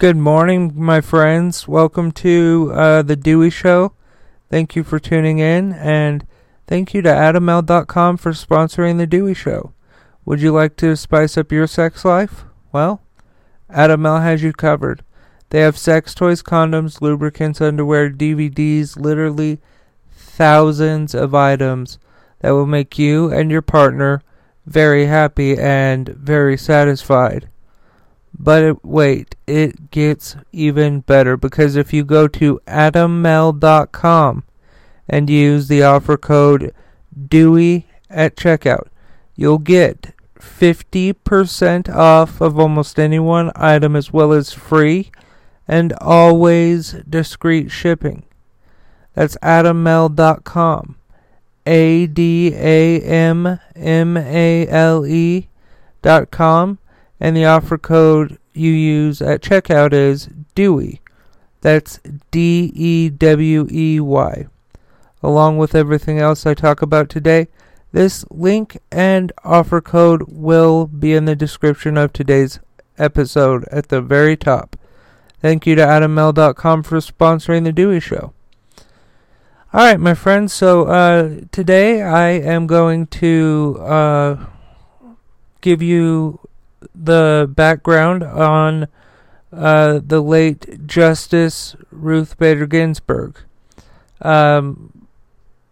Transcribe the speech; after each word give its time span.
Good 0.00 0.16
morning, 0.16 0.72
my 0.76 1.02
friends. 1.02 1.68
Welcome 1.68 2.10
to 2.12 2.72
uh, 2.72 3.02
the 3.02 3.16
Dewey 3.16 3.50
Show. 3.50 3.92
Thank 4.48 4.74
you 4.74 4.82
for 4.82 4.98
tuning 4.98 5.40
in, 5.40 5.74
and 5.74 6.26
thank 6.66 6.94
you 6.94 7.02
to 7.02 7.10
AdamMale.com 7.10 8.16
for 8.16 8.32
sponsoring 8.32 8.96
the 8.96 9.06
Dewey 9.06 9.34
Show. 9.34 9.74
Would 10.24 10.40
you 10.40 10.52
like 10.52 10.76
to 10.76 10.96
spice 10.96 11.36
up 11.36 11.52
your 11.52 11.66
sex 11.66 12.02
life? 12.02 12.44
Well, 12.72 13.02
AdamMale 13.68 14.22
has 14.22 14.42
you 14.42 14.54
covered. 14.54 15.04
They 15.50 15.60
have 15.60 15.76
sex 15.76 16.14
toys, 16.14 16.42
condoms, 16.42 17.02
lubricants, 17.02 17.60
underwear, 17.60 18.08
DVDs, 18.08 18.96
literally 18.98 19.60
thousands 20.10 21.14
of 21.14 21.34
items 21.34 21.98
that 22.38 22.52
will 22.52 22.64
make 22.64 22.98
you 22.98 23.30
and 23.30 23.50
your 23.50 23.60
partner 23.60 24.22
very 24.64 25.04
happy 25.04 25.58
and 25.58 26.08
very 26.08 26.56
satisfied. 26.56 27.49
But 28.42 28.62
it, 28.62 28.82
wait, 28.82 29.36
it 29.46 29.90
gets 29.90 30.34
even 30.50 31.00
better 31.00 31.36
because 31.36 31.76
if 31.76 31.92
you 31.92 32.04
go 32.04 32.26
to 32.28 32.58
adammale.com 32.66 34.44
and 35.06 35.28
use 35.28 35.68
the 35.68 35.82
offer 35.82 36.16
code 36.16 36.74
DEWEY 37.28 37.84
at 38.08 38.36
checkout, 38.36 38.88
you'll 39.36 39.58
get 39.58 40.14
50% 40.38 41.94
off 41.94 42.40
of 42.40 42.58
almost 42.58 42.98
any 42.98 43.18
one 43.18 43.52
item 43.54 43.94
as 43.94 44.10
well 44.10 44.32
as 44.32 44.54
free 44.54 45.10
and 45.68 45.92
always 46.00 46.92
discreet 47.06 47.70
shipping. 47.70 48.22
That's 49.12 49.36
adammale.com. 49.42 50.96
A 51.66 52.06
D 52.06 52.54
A 52.54 53.00
M 53.02 53.60
M 53.76 54.16
A 54.16 54.66
L 54.66 55.06
E 55.06 55.48
dot 56.00 56.30
com 56.30 56.78
and 57.20 57.36
the 57.36 57.44
offer 57.44 57.76
code 57.76 58.38
you 58.52 58.70
use 58.70 59.22
at 59.22 59.42
checkout 59.42 59.92
is 59.92 60.28
DEWEY. 60.54 61.00
That's 61.60 62.00
D 62.30 62.72
E 62.74 63.08
W 63.10 63.68
E 63.70 64.00
Y. 64.00 64.46
Along 65.22 65.58
with 65.58 65.74
everything 65.74 66.18
else 66.18 66.46
I 66.46 66.54
talk 66.54 66.80
about 66.80 67.08
today, 67.10 67.48
this 67.92 68.24
link 68.30 68.78
and 68.90 69.32
offer 69.44 69.80
code 69.80 70.24
will 70.28 70.86
be 70.86 71.12
in 71.12 71.26
the 71.26 71.36
description 71.36 71.96
of 71.98 72.12
today's 72.12 72.60
episode 72.98 73.64
at 73.70 73.88
the 73.88 74.00
very 74.00 74.36
top. 74.36 74.76
Thank 75.40 75.66
you 75.66 75.74
to 75.74 75.82
AdamMale.com 75.82 76.82
for 76.82 76.98
sponsoring 76.98 77.64
The 77.64 77.72
Dewey 77.72 78.00
Show. 78.00 78.32
All 79.72 79.84
right, 79.84 80.00
my 80.00 80.14
friends. 80.14 80.52
So 80.52 80.84
uh, 80.84 81.40
today 81.52 82.02
I 82.02 82.28
am 82.30 82.66
going 82.66 83.06
to 83.06 83.76
uh, 83.80 84.46
give 85.60 85.80
you 85.80 86.40
the 86.94 87.50
background 87.54 88.22
on 88.22 88.88
uh, 89.52 90.00
the 90.04 90.20
late 90.20 90.86
Justice 90.86 91.76
Ruth 91.90 92.38
Bader 92.38 92.66
Ginsburg. 92.66 93.38
Um, 94.22 95.06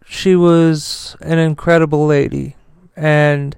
she 0.04 0.34
was 0.34 1.16
an 1.20 1.38
incredible 1.38 2.06
lady, 2.06 2.56
and 2.96 3.56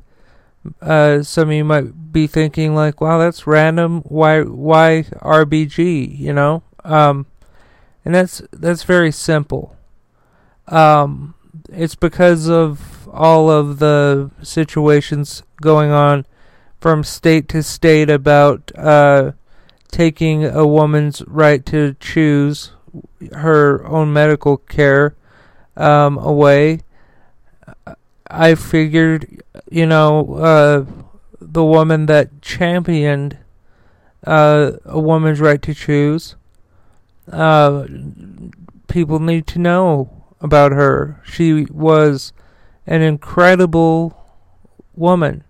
uh, 0.83 1.23
some 1.23 1.49
of 1.49 1.55
you 1.55 1.65
might 1.65 2.13
be 2.13 2.27
thinking 2.27 2.75
like, 2.75 3.01
"Wow, 3.01 3.19
that's 3.19 3.47
random. 3.47 4.03
Why, 4.03 4.43
why 4.43 5.05
RBG?" 5.23 6.19
You 6.19 6.33
know, 6.33 6.63
um, 6.85 7.27
and 8.05 8.15
that's 8.15 8.43
that's 8.53 8.83
very 8.83 9.13
simple. 9.13 9.77
Um, 10.67 11.35
it's 11.69 11.95
because 11.95 12.49
of 12.49 13.09
all 13.13 13.51
of 13.51 13.79
the 13.79 14.31
situations 14.43 15.43
going 15.61 15.91
on 15.91 16.27
from 16.81 17.05
state 17.05 17.49
to 17.51 17.63
state 17.63 18.09
about 18.09 18.73
uh, 18.77 19.33
taking 19.91 20.45
a 20.45 20.67
woman's 20.67 21.23
right 21.27 21.65
to 21.67 21.95
choose 22.01 22.73
her 23.33 23.85
own 23.87 24.13
medical 24.13 24.57
care 24.57 25.15
um, 25.77 26.17
away. 26.19 26.81
I 28.29 28.55
figured, 28.55 29.43
you 29.71 29.87
know, 29.87 30.35
uh, 30.35 30.85
the 31.41 31.65
woman 31.65 32.07
that 32.07 32.41
championed 32.41 33.39
uh, 34.27 34.73
a 34.85 35.01
woman's 35.01 35.41
right 35.41 35.61
to 35.63 35.75
choose, 35.75 36.37
uh, 37.31 37.87
people 38.89 39.19
need 39.19 39.47
to 39.49 39.59
know 39.59 40.25
about 40.41 40.73
her. 40.73 41.21
She 41.25 41.65
was 41.65 42.33
an 42.87 43.03
incredible 43.03 44.17
woman. 44.95 45.45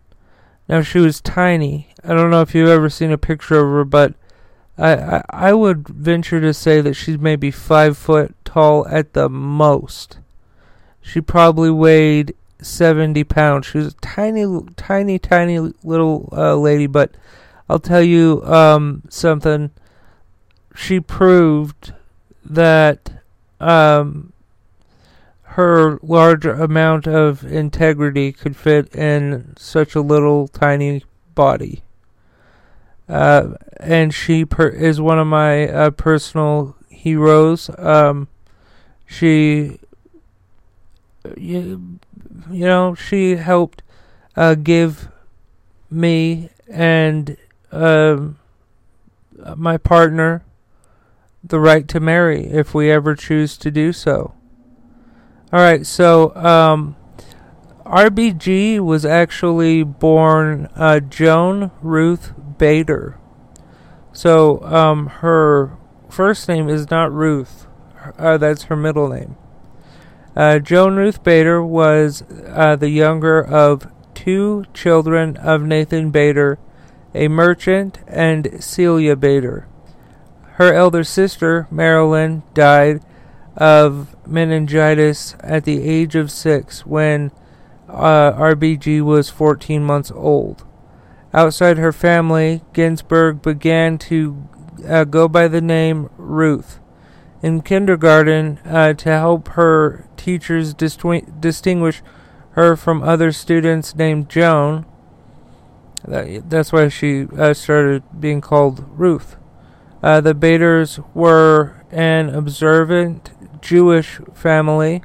Now 0.71 0.83
she 0.83 1.01
was 1.01 1.21
tiny. 1.21 1.89
I 2.05 2.15
don't 2.15 2.31
know 2.31 2.43
if 2.43 2.55
you've 2.55 2.69
ever 2.69 2.89
seen 2.89 3.11
a 3.11 3.19
picture 3.19 3.59
of 3.59 3.73
her, 3.73 3.85
but 3.85 4.15
I, 4.79 4.93
I, 4.95 5.23
I 5.29 5.53
would 5.53 5.89
venture 5.89 6.41
to 6.41 6.55
say 6.55 6.81
that 6.81 6.95
she's 6.95 7.19
maybe 7.19 7.51
five 7.51 7.99
foot 7.99 8.37
tall 8.45 8.87
at 8.87 9.13
the 9.13 9.29
most. 9.29 10.21
She 11.03 11.21
probably 11.21 11.73
weighed 11.73 12.37
seventy 12.63 13.25
pounds. 13.25 13.67
She 13.67 13.79
was 13.79 13.89
a 13.89 13.97
tiny, 13.97 14.47
tiny, 14.77 15.19
tiny 15.19 15.59
little 15.83 16.29
uh, 16.31 16.55
lady, 16.55 16.87
but 16.87 17.17
I'll 17.69 17.81
tell 17.81 18.03
you 18.03 18.41
um, 18.45 19.03
something. 19.09 19.73
She 20.77 21.01
proved 21.01 21.95
that 22.45 23.11
um, 23.59 24.33
her 25.61 25.99
large 26.03 26.47
amount 26.47 27.07
of 27.07 27.45
integrity 27.45 28.33
could 28.33 28.57
fit 28.57 28.95
in 28.97 29.55
such 29.59 29.95
a 29.95 30.01
little 30.01 30.49
tiny 30.49 31.05
body. 31.35 31.83
Uh, 33.07 33.55
and 33.79 34.15
she 34.15 34.47
per- 34.47 34.69
is 34.69 35.03
one 35.03 35.19
of 35.19 35.27
my 35.27 35.69
uh, 35.69 35.91
personal 35.91 36.77
heroes. 36.89 37.69
Um, 37.77 38.29
she, 39.05 39.79
you, 41.37 41.99
you 42.51 42.65
know, 42.65 42.95
she 42.95 43.37
helped 43.37 43.83
uh, 44.37 44.55
give 44.55 45.09
me 45.91 46.49
and 46.71 47.37
um, 47.71 48.39
my 49.57 49.77
partner 49.77 50.43
the 51.45 51.61
right 51.61 51.87
to 51.89 52.01
marry 52.01 52.47
if 52.47 52.73
we 52.73 52.91
ever 52.91 53.15
choose 53.15 53.59
to 53.59 53.71
do 53.71 53.93
so. 53.93 54.35
All 55.53 55.59
right, 55.59 55.85
so 55.85 56.33
um, 56.37 56.95
RBG 57.85 58.79
was 58.79 59.05
actually 59.05 59.83
born 59.83 60.69
uh, 60.77 61.01
Joan 61.01 61.73
Ruth 61.83 62.33
Bader. 62.59 63.19
So 64.13 64.63
um, 64.63 65.07
her 65.09 65.77
first 66.09 66.49
name 66.49 66.69
is 66.69 66.89
not 66.89 67.11
Ruth. 67.11 67.67
Uh, 68.17 68.37
that's 68.39 68.65
her 68.65 68.77
middle 68.77 69.09
name. 69.09 69.37
Uh, 70.37 70.61
Joan 70.61 70.95
Ruth 70.95 71.25
Bader 71.25 71.61
was 71.61 72.23
uh, 72.47 72.77
the 72.77 72.91
younger 72.91 73.43
of 73.43 73.91
two 74.15 74.67
children 74.73 75.37
of 75.39 75.63
Nathan 75.63 76.13
Bader, 76.13 76.61
a 77.13 77.27
merchant, 77.27 77.99
and 78.07 78.63
Celia 78.63 79.17
Bader. 79.17 79.67
Her 80.53 80.73
elder 80.73 81.03
sister, 81.03 81.67
Marilyn, 81.73 82.45
died 82.55 83.03
of 83.57 84.17
meningitis 84.27 85.35
at 85.41 85.65
the 85.65 85.83
age 85.83 86.15
of 86.15 86.31
six 86.31 86.87
when 86.87 87.31
uh, 87.89 88.33
RBG 88.33 89.03
was 89.03 89.31
14 89.31 89.83
months 89.83 90.11
old. 90.11 90.65
Outside 91.33 91.79
her 91.79 91.93
family, 91.93 92.63
Ginsburg 92.73 93.43
began 93.43 93.99
to 93.99 94.49
uh, 94.89 95.05
go 95.05 95.29
by 95.29 95.49
the 95.49 95.61
name 95.61 96.11
Ruth. 96.17 96.81
In 97.43 97.63
kindergarten, 97.63 98.59
uh, 98.65 98.93
to 98.95 99.09
help 99.09 99.49
her 99.49 100.09
teachers 100.17 100.75
distinguish 100.75 102.03
her 102.53 102.77
from 102.77 103.03
other 103.03 103.33
students 103.33 103.95
named 103.95 104.29
Joan, 104.29 104.85
that, 106.07 106.51
that's 106.51 106.73
why 106.73 106.89
she 106.89 107.27
uh, 107.39 107.55
started 107.55 108.03
being 108.19 108.41
called 108.41 108.85
Ruth. 108.91 109.37
Uh, 110.03 110.21
the 110.21 110.35
Baders 110.35 110.99
were 111.15 111.85
an 111.91 112.31
observant 112.31 113.31
Jewish 113.61 114.21
family, 114.35 115.03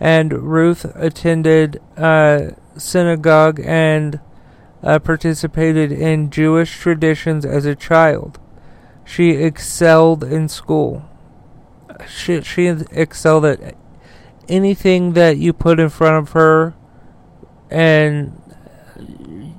and 0.00 0.32
Ruth 0.32 0.84
attended 0.94 1.80
uh, 1.96 2.50
synagogue 2.76 3.60
and 3.64 4.20
uh, 4.82 4.98
participated 4.98 5.92
in 5.92 6.30
Jewish 6.30 6.78
traditions 6.78 7.44
as 7.44 7.64
a 7.64 7.74
child. 7.74 8.38
She 9.04 9.30
excelled 9.30 10.24
in 10.24 10.48
school. 10.48 11.04
She, 12.08 12.42
she 12.42 12.66
excelled 12.66 13.44
at 13.44 13.76
anything 14.48 15.12
that 15.12 15.38
you 15.38 15.52
put 15.52 15.78
in 15.80 15.88
front 15.88 16.16
of 16.16 16.32
her, 16.32 16.74
and 17.70 18.40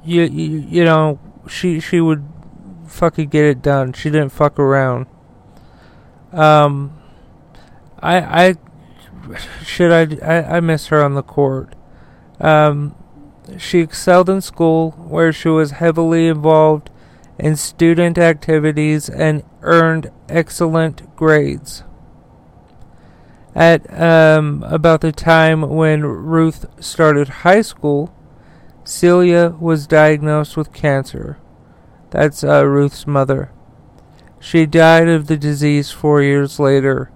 you, 0.04 0.24
you, 0.24 0.60
you 0.70 0.84
know 0.84 1.20
she 1.48 1.80
she 1.80 2.00
would 2.00 2.24
fucking 2.88 3.30
get 3.30 3.46
it 3.46 3.62
done. 3.62 3.94
She 3.94 4.10
didn't 4.10 4.30
fuck 4.30 4.60
around. 4.60 5.08
Um, 6.32 6.98
I 8.00 8.18
I 8.50 8.56
should 9.64 9.92
I, 9.92 10.18
I 10.26 10.58
I 10.58 10.60
miss 10.60 10.88
her 10.88 11.04
on 11.04 11.16
the 11.16 11.24
court. 11.24 11.76
Um, 12.40 12.96
she 13.58 13.80
excelled 13.80 14.30
in 14.30 14.42
school, 14.42 14.92
where 14.92 15.32
she 15.32 15.50
was 15.50 15.72
heavily 15.72 16.28
involved 16.28 16.90
in 17.38 17.56
student 17.56 18.18
activities 18.18 19.10
and 19.10 19.44
earned 19.62 20.12
excellent 20.30 21.16
grades. 21.16 21.84
At 23.54 24.02
um, 24.02 24.64
about 24.68 25.02
the 25.02 25.12
time 25.12 25.62
when 25.62 26.02
Ruth 26.04 26.66
started 26.84 27.30
high 27.30 27.62
school, 27.62 28.14
Celia 28.84 29.56
was 29.60 29.88
diagnosed 29.88 30.58
with 30.58 30.74
cancer. 30.74 31.38
That's 32.10 32.44
uh, 32.44 32.66
Ruth's 32.66 33.08
mother. 33.08 33.52
She 34.40 34.66
died 34.66 35.08
of 35.08 35.28
the 35.28 35.38
disease 35.38 35.92
four 35.92 36.22
years 36.22 36.60
later, 36.60 37.12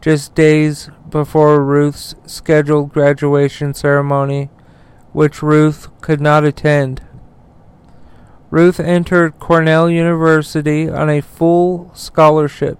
just 0.00 0.34
days 0.34 0.90
before 1.08 1.64
Ruth's 1.64 2.14
scheduled 2.26 2.92
graduation 2.92 3.74
ceremony, 3.74 4.50
which 5.12 5.42
Ruth 5.42 5.88
could 6.00 6.20
not 6.20 6.44
attend. 6.44 7.02
Ruth 8.50 8.78
entered 8.78 9.38
Cornell 9.38 9.90
University 9.90 10.88
on 10.88 11.10
a 11.10 11.20
full 11.20 11.90
scholarship. 11.94 12.78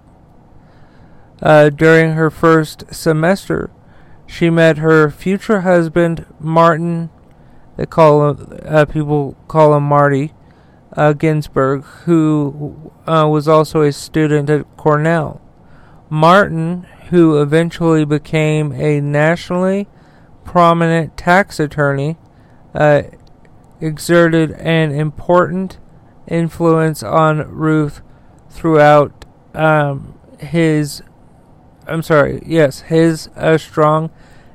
Uh, 1.43 1.71
during 1.71 2.13
her 2.13 2.31
first 2.31 2.95
semester, 2.95 3.71
she 4.27 4.49
met 4.51 4.79
her 4.79 5.11
future 5.11 5.63
husband, 5.63 6.27
Martin. 6.41 7.11
They 7.77 7.87
call 7.87 8.31
him, 8.31 8.59
uh, 8.65 8.87
people 8.87 9.37
call 9.49 9.75
him 9.75 9.83
Marty 9.83 10.33
uh, 10.97 11.13
Ginsburg, 11.13 11.85
who 12.05 12.93
uh, 13.07 13.29
was 13.31 13.47
also 13.47 13.83
a 13.83 13.93
student 13.93 14.49
at 14.49 14.77
Cornell. 14.77 15.41
Martin, 16.09 16.87
who 17.11 17.41
eventually 17.41 18.05
became 18.05 18.73
a 18.73 19.01
nationally 19.01 19.89
prominent 20.45 21.17
tax 21.17 21.59
attorney, 21.59 22.17
uh, 22.75 23.03
exerted 23.81 24.53
an 24.53 24.93
important 24.93 25.79
influence 26.29 27.03
on 27.03 27.39
Ruth 27.51 28.03
throughout 28.51 29.25
um, 29.55 30.19
his. 30.39 31.03
I'm 31.87 32.03
sorry, 32.03 32.43
yes, 32.45 32.81
his 32.83 33.29
uh, 33.37 33.59
strong 33.59 34.11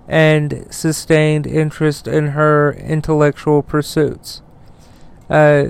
and 0.07 0.67
sustained 0.69 1.47
interest 1.47 2.07
in 2.07 2.27
her 2.27 2.73
intellectual 2.73 3.61
pursuits. 3.63 4.41
Uh, 5.29 5.67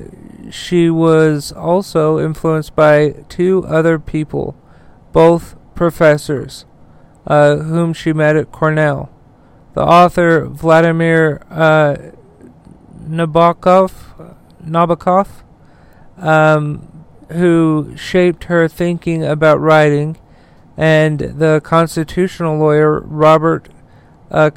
she 0.49 0.89
was 0.89 1.51
also 1.51 2.19
influenced 2.19 2.75
by 2.75 3.11
two 3.29 3.63
other 3.67 3.99
people, 3.99 4.55
both 5.11 5.55
professors, 5.81 6.63
uh, 7.25 7.55
whom 7.55 7.91
she 7.91 8.13
met 8.13 8.35
at 8.35 8.51
Cornell. 8.51 9.09
The 9.73 9.81
author 9.81 10.45
Vladimir 10.45 11.41
uh, 11.49 11.95
Nabokov, 13.09 13.91
Nabokov 14.63 15.27
um, 16.17 17.03
who 17.31 17.95
shaped 17.97 18.43
her 18.43 18.67
thinking 18.67 19.23
about 19.23 19.59
writing, 19.59 20.17
and 20.77 21.19
the 21.19 21.61
constitutional 21.63 22.59
lawyer 22.59 22.99
Robert 22.99 23.67
uh, 24.29 24.51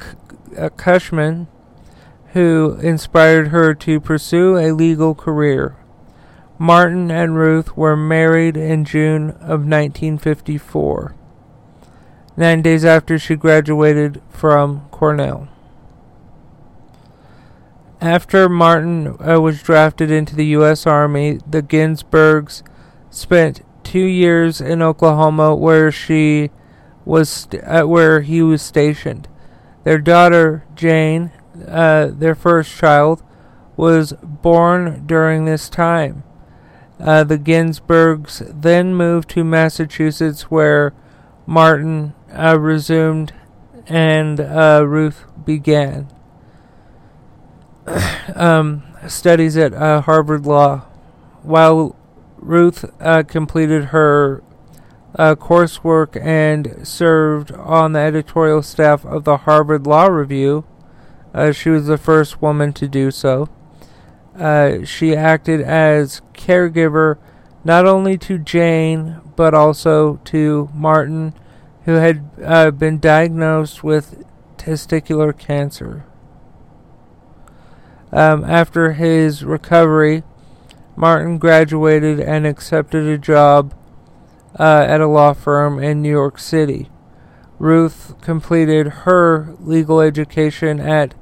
uh, 0.55 0.69
Cushman, 0.77 1.47
who 2.33 2.77
inspired 2.83 3.47
her 3.47 3.73
to 3.73 3.99
pursue 3.99 4.57
a 4.59 4.69
legal 4.73 5.15
career. 5.15 5.75
Martin 6.57 7.11
and 7.11 7.35
Ruth 7.35 7.75
were 7.75 7.97
married 7.97 8.55
in 8.55 8.85
June 8.85 9.31
of 9.31 9.65
1954, 9.65 11.13
nine 12.37 12.61
days 12.61 12.85
after 12.85 13.19
she 13.19 13.35
graduated 13.35 14.21
from 14.29 14.87
Cornell. 14.89 15.49
After 17.99 18.47
Martin 18.47 19.17
uh, 19.19 19.41
was 19.41 19.63
drafted 19.63 20.11
into 20.11 20.35
the 20.35 20.45
U.S. 20.47 20.87
Army, 20.87 21.39
the 21.45 21.61
Ginsburgs 21.61 22.63
spent 23.09 23.61
two 23.83 23.99
years 23.99 24.61
in 24.61 24.81
Oklahoma, 24.81 25.55
where 25.55 25.91
she 25.91 26.51
was 27.03 27.29
st- 27.29 27.63
uh, 27.63 27.83
where 27.83 28.21
he 28.21 28.41
was 28.41 28.61
stationed. 28.61 29.27
Their 29.83 29.99
daughter 29.99 30.65
Jane, 30.75 31.31
uh, 31.67 32.11
their 32.11 32.35
first 32.35 32.77
child, 32.77 33.23
was 33.75 34.13
born 34.23 35.05
during 35.05 35.45
this 35.45 35.69
time. 35.69 36.23
Uh, 36.99 37.23
the 37.23 37.37
Ginsburgs 37.37 38.41
then 38.47 38.95
moved 38.95 39.29
to 39.31 39.43
Massachusetts, 39.43 40.43
where 40.43 40.93
Martin 41.45 42.13
uh, 42.33 42.59
resumed 42.59 43.33
and 43.87 44.39
uh, 44.39 44.83
Ruth 44.85 45.25
began 45.45 46.07
um, 48.35 48.83
studies 49.07 49.57
at 49.57 49.73
uh, 49.73 50.01
Harvard 50.01 50.45
Law. 50.45 50.79
While 51.43 51.95
Ruth 52.37 52.85
uh, 52.99 53.23
completed 53.23 53.85
her 53.85 54.41
uh, 55.15 55.35
coursework 55.35 56.19
and 56.19 56.87
served 56.87 57.51
on 57.51 57.93
the 57.93 57.99
editorial 57.99 58.63
staff 58.63 59.05
of 59.05 59.23
the 59.23 59.37
Harvard 59.37 59.85
Law 59.85 60.07
Review, 60.07 60.65
she 61.51 61.69
was 61.69 61.85
the 61.85 61.97
first 61.97 62.41
woman 62.41 62.71
to 62.73 62.87
do 62.87 63.11
so. 63.11 63.49
Uh, 64.37 64.83
she 64.83 65.15
acted 65.15 65.61
as 65.61 66.21
caregiver 66.33 67.17
not 67.63 67.85
only 67.85 68.17
to 68.17 68.37
Jane 68.37 69.21
but 69.35 69.53
also 69.53 70.19
to 70.25 70.69
Martin, 70.73 71.33
who 71.85 71.93
had 71.93 72.29
uh, 72.43 72.71
been 72.71 72.99
diagnosed 72.99 73.83
with 73.83 74.23
testicular 74.57 75.37
cancer. 75.37 76.05
Um, 78.11 78.45
after 78.45 78.93
his 78.93 79.43
recovery, 79.43 80.23
Martin 80.95 81.37
graduated 81.37 82.19
and 82.19 82.47
accepted 82.47 83.05
a 83.05 83.17
job 83.17 83.73
uh, 84.57 84.85
at 84.87 85.01
a 85.01 85.07
law 85.07 85.33
firm 85.33 85.83
in 85.83 86.01
New 86.01 86.11
York 86.11 86.39
City. 86.39 86.89
Ruth 87.59 88.15
completed 88.21 88.87
her 88.87 89.55
legal 89.59 89.99
education 89.99 90.79
at 90.79 91.13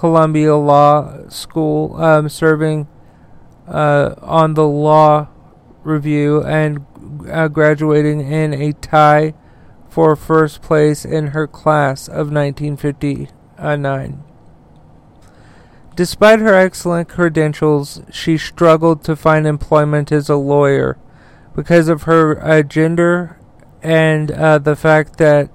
Columbia 0.00 0.56
Law 0.56 1.28
School, 1.28 1.94
um, 2.02 2.30
serving 2.30 2.88
uh, 3.68 4.14
on 4.22 4.54
the 4.54 4.66
law 4.66 5.28
review 5.84 6.42
and 6.42 6.86
uh, 7.30 7.48
graduating 7.48 8.22
in 8.22 8.54
a 8.54 8.72
tie 8.72 9.34
for 9.90 10.16
first 10.16 10.62
place 10.62 11.04
in 11.04 11.26
her 11.28 11.46
class 11.46 12.08
of 12.08 12.32
1959. 12.32 14.24
Despite 15.96 16.38
her 16.38 16.54
excellent 16.54 17.10
credentials, 17.10 18.00
she 18.10 18.38
struggled 18.38 19.04
to 19.04 19.14
find 19.14 19.46
employment 19.46 20.10
as 20.10 20.30
a 20.30 20.36
lawyer 20.36 20.96
because 21.54 21.88
of 21.88 22.04
her 22.04 22.42
uh, 22.42 22.62
gender 22.62 23.38
and 23.82 24.30
uh, 24.30 24.56
the 24.56 24.76
fact 24.76 25.18
that 25.18 25.50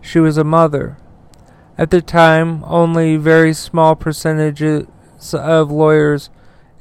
she 0.00 0.18
was 0.18 0.36
a 0.36 0.42
mother. 0.42 0.96
At 1.78 1.90
the 1.90 2.02
time, 2.02 2.64
only 2.64 3.16
very 3.16 3.54
small 3.54 3.94
percentages 3.94 4.88
of 5.32 5.70
lawyers 5.70 6.28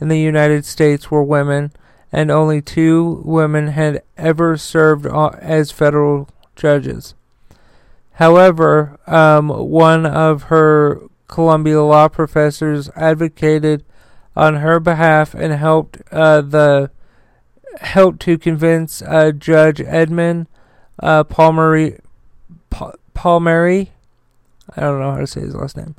in 0.02 0.08
the 0.08 0.20
United 0.20 0.66
States 0.66 1.12
were 1.12 1.24
women, 1.24 1.72
and 2.12 2.32
only 2.32 2.64
two 2.64 3.22
women 3.24 3.68
had 3.68 4.02
ever 4.18 4.58
served 4.58 5.06
as 5.06 5.70
federal 5.70 6.28
judges. 6.56 7.14
However, 8.14 9.00
um, 9.06 9.50
one 9.50 10.08
of 10.08 10.44
her 10.44 11.00
Columbia 11.28 11.84
law 11.84 12.08
professors 12.08 12.90
advocated 12.96 13.86
on 14.36 14.56
her 14.56 14.80
behalf 14.80 15.36
and 15.36 15.54
helped 15.54 16.02
uh, 16.12 16.42
the 16.42 16.90
helped 17.82 18.20
to 18.22 18.40
convince 18.40 19.04
uh, 19.04 19.32
Judge 19.32 19.80
Edmund 19.82 20.48
uh, 21.04 21.24
Palmieri, 21.24 22.00
pa- 22.72 22.94
Palmieri, 23.14 23.92
I 24.76 24.82
don't 24.82 25.00
know 25.00 25.12
how 25.12 25.20
to 25.20 25.28
say 25.28 25.42
his 25.42 25.56
last 25.56 25.78
name, 25.78 25.96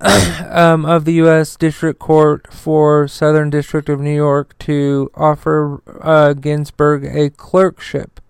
um, 0.00 0.84
of 0.84 1.04
the 1.04 1.14
U.S. 1.14 1.56
District 1.56 1.98
Court 1.98 2.52
for 2.52 3.08
Southern 3.08 3.50
District 3.50 3.88
of 3.88 4.00
New 4.00 4.14
York 4.14 4.58
to 4.60 5.10
offer 5.14 5.82
uh, 6.00 6.34
Ginsburg 6.34 7.04
a 7.04 7.30
clerkship. 7.30 8.20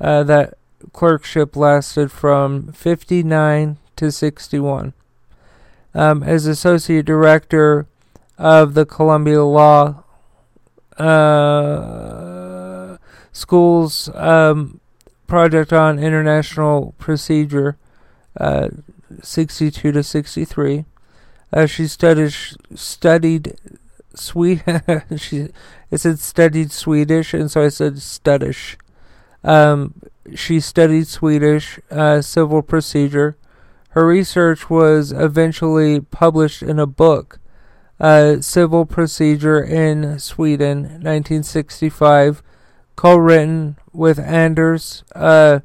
Uh, 0.00 0.22
that 0.22 0.54
clerkship 0.92 1.56
lasted 1.56 2.10
from 2.10 2.72
59 2.72 3.76
to 3.96 4.10
61 4.10 4.94
um, 5.94 6.22
as 6.22 6.46
associate 6.46 7.04
director 7.04 7.86
of 8.38 8.74
the 8.74 8.86
Columbia 8.86 9.44
Law 9.44 10.04
uh, 10.96 12.96
School's 13.32 14.08
um, 14.14 14.80
project 15.26 15.72
on 15.72 15.98
international 15.98 16.94
procedure, 16.98 17.76
uh, 18.40 18.68
62 19.22 19.92
to 19.92 20.02
63. 20.02 20.84
Uh, 21.52 21.66
she 21.66 21.86
studied 21.86 22.34
studied 22.74 23.56
Swedish. 24.14 24.62
she 25.16 25.48
it 25.90 25.98
said 25.98 26.18
studied 26.18 26.72
Swedish, 26.72 27.34
and 27.34 27.50
so 27.50 27.62
I 27.62 27.68
said 27.68 27.94
studish. 27.94 28.76
Um, 29.44 29.94
she 30.34 30.60
studied 30.60 31.06
Swedish 31.06 31.78
uh, 31.90 32.20
civil 32.20 32.62
procedure 32.62 33.36
her 33.90 34.06
research 34.06 34.70
was 34.70 35.10
eventually 35.10 36.00
published 36.00 36.62
in 36.62 36.78
a 36.78 36.86
book 36.86 37.40
uh, 37.98 38.40
Civil 38.40 38.86
Procedure 38.86 39.60
in 39.60 40.18
Sweden, 40.20 40.82
1965, 41.02 42.40
co-written 42.94 43.76
with 43.92 44.18
Anders 44.18 45.02
uh, 45.14 45.60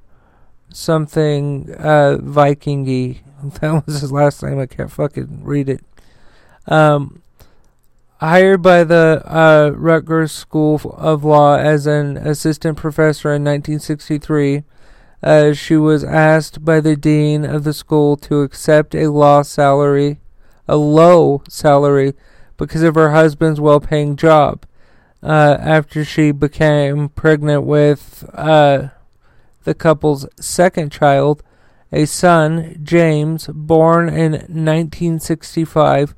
something 0.75 1.73
uh, 1.77 2.17
Vikingy. 2.21 3.19
That 3.61 3.85
was 3.85 4.01
his 4.01 4.11
last 4.11 4.41
name. 4.41 4.59
I 4.59 4.65
can't 4.65 4.91
fucking 4.91 5.43
read 5.43 5.69
it. 5.69 5.83
Um, 6.67 7.21
hired 8.17 8.63
by 8.63 8.83
the 8.83 9.21
uh, 9.25 9.71
Rutgers 9.75 10.31
School 10.31 10.81
of 10.97 11.23
Law 11.23 11.57
as 11.57 11.85
an 11.85 12.17
assistant 12.17 12.77
professor 12.77 13.29
in 13.29 13.43
1963, 13.43 14.63
uh, 15.21 15.53
she 15.53 15.75
was 15.75 16.03
asked 16.03 16.65
by 16.65 16.79
the 16.79 16.95
dean 16.95 17.45
of 17.45 17.65
the 17.65 17.73
school 17.73 18.17
to 18.17 18.41
accept 18.41 18.95
a 18.95 19.11
law 19.11 19.43
salary, 19.43 20.19
a 20.67 20.77
low 20.77 21.43
salary, 21.47 22.13
because 22.57 22.81
of 22.81 22.95
her 22.95 23.11
husband's 23.11 23.61
well-paying 23.61 24.15
job. 24.15 24.65
Uh, 25.21 25.57
after 25.59 26.05
she 26.05 26.31
became 26.31 27.09
pregnant 27.09 27.63
with 27.63 28.27
uh, 28.33 28.89
the 29.65 29.73
couple's 29.73 30.25
second 30.39 30.91
child, 30.91 31.43
a 31.91 32.05
son, 32.05 32.79
James, 32.81 33.47
born 33.47 34.07
in 34.07 34.31
1965. 34.31 36.15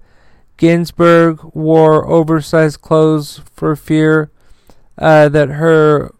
Ginsburg 0.57 1.39
wore 1.53 2.07
oversized 2.07 2.81
clothes 2.81 3.41
for 3.53 3.75
fear 3.75 4.29
uh, 4.97 5.29
that 5.29 5.49
her 5.49 6.13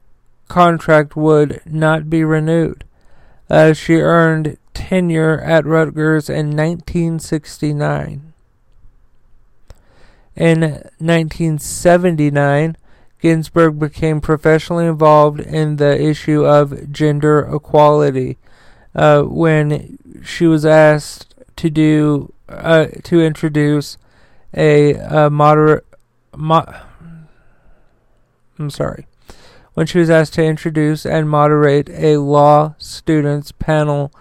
contract 0.48 1.16
would 1.16 1.62
not 1.66 2.08
be 2.10 2.24
renewed. 2.24 2.84
Uh, 3.50 3.74
she 3.74 3.96
earned 3.96 4.58
tenure 4.74 5.40
at 5.42 5.66
Rutgers 5.66 6.30
in 6.30 6.56
1969. 6.56 8.34
In 10.36 10.62
1979, 10.62 12.78
Ginsburg 13.20 13.80
became 13.80 14.22
professionally 14.22 14.86
involved 14.86 15.40
in 15.40 15.78
the 15.78 16.00
issue 16.02 16.46
of 16.46 16.92
gender 16.92 17.40
equality 17.40 18.38
uh, 18.94 19.24
when 19.24 19.98
she 20.24 20.46
was 20.46 20.66
asked 20.66 21.34
to 21.56 21.70
do 21.70 22.34
uh, 22.50 22.88
to 23.04 23.22
introduce 23.22 23.98
a, 24.56 24.94
a 24.94 25.30
moderate. 25.30 25.86
Mo- 26.36 26.74
I'm 28.60 28.70
sorry. 28.70 29.08
When 29.74 29.86
she 29.86 30.00
was 30.00 30.10
asked 30.10 30.34
to 30.34 30.44
introduce 30.44 31.06
and 31.06 31.30
moderate 31.30 31.90
a 31.90 32.18
law 32.18 32.76
students 32.80 33.52
panel 33.52 34.12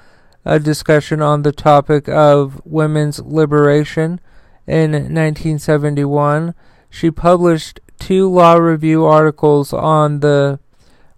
a 0.45 0.61
discussion 0.61 1.23
on 1.23 1.43
the 1.43 1.53
topic 1.53 2.09
of 2.09 2.61
women's 2.65 3.21
liberation 3.21 4.21
in 4.67 4.93
1971, 4.93 6.55
she 6.91 7.11
published 7.11 7.81
two 7.99 8.29
law 8.29 8.55
review 8.55 9.05
articles 9.05 9.73
on 9.73 10.21
the 10.21 10.59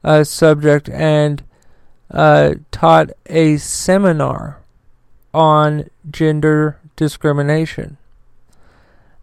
uh, 0.05 0.25
subject 0.25 0.89
and 0.89 1.43
uh, 2.11 2.55
taught 2.71 3.11
a 3.27 3.57
seminar 3.59 4.61
on 5.35 5.89
gender 6.11 6.79
discrimination. 6.97 7.97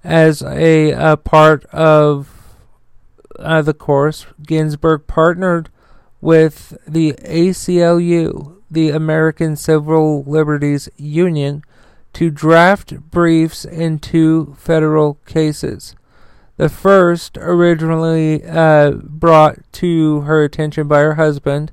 As 0.04 0.42
a, 0.44 0.92
a 0.92 1.18
part 1.18 1.66
of 1.66 2.30
uh, 3.40 3.62
the 3.62 3.74
course, 3.74 4.28
Ginsburg 4.46 5.08
partnered 5.08 5.70
with 6.22 6.78
the 6.88 7.14
ACLU, 7.24 8.56
the 8.70 8.90
American 8.90 9.56
Civil 9.56 10.24
Liberties 10.24 10.90
Union, 10.96 11.64
to 12.14 12.30
draft 12.30 12.96
briefs 13.12 13.66
in 13.66 14.00
two 14.00 14.56
federal 14.58 15.16
cases. 15.26 15.96
The 16.58 16.70
first, 16.70 17.38
originally 17.38 18.44
uh, 18.46 18.92
brought 18.92 19.58
to 19.74 20.22
her 20.22 20.44
attention 20.44 20.88
by 20.88 21.00
her 21.00 21.16
husband, 21.16 21.72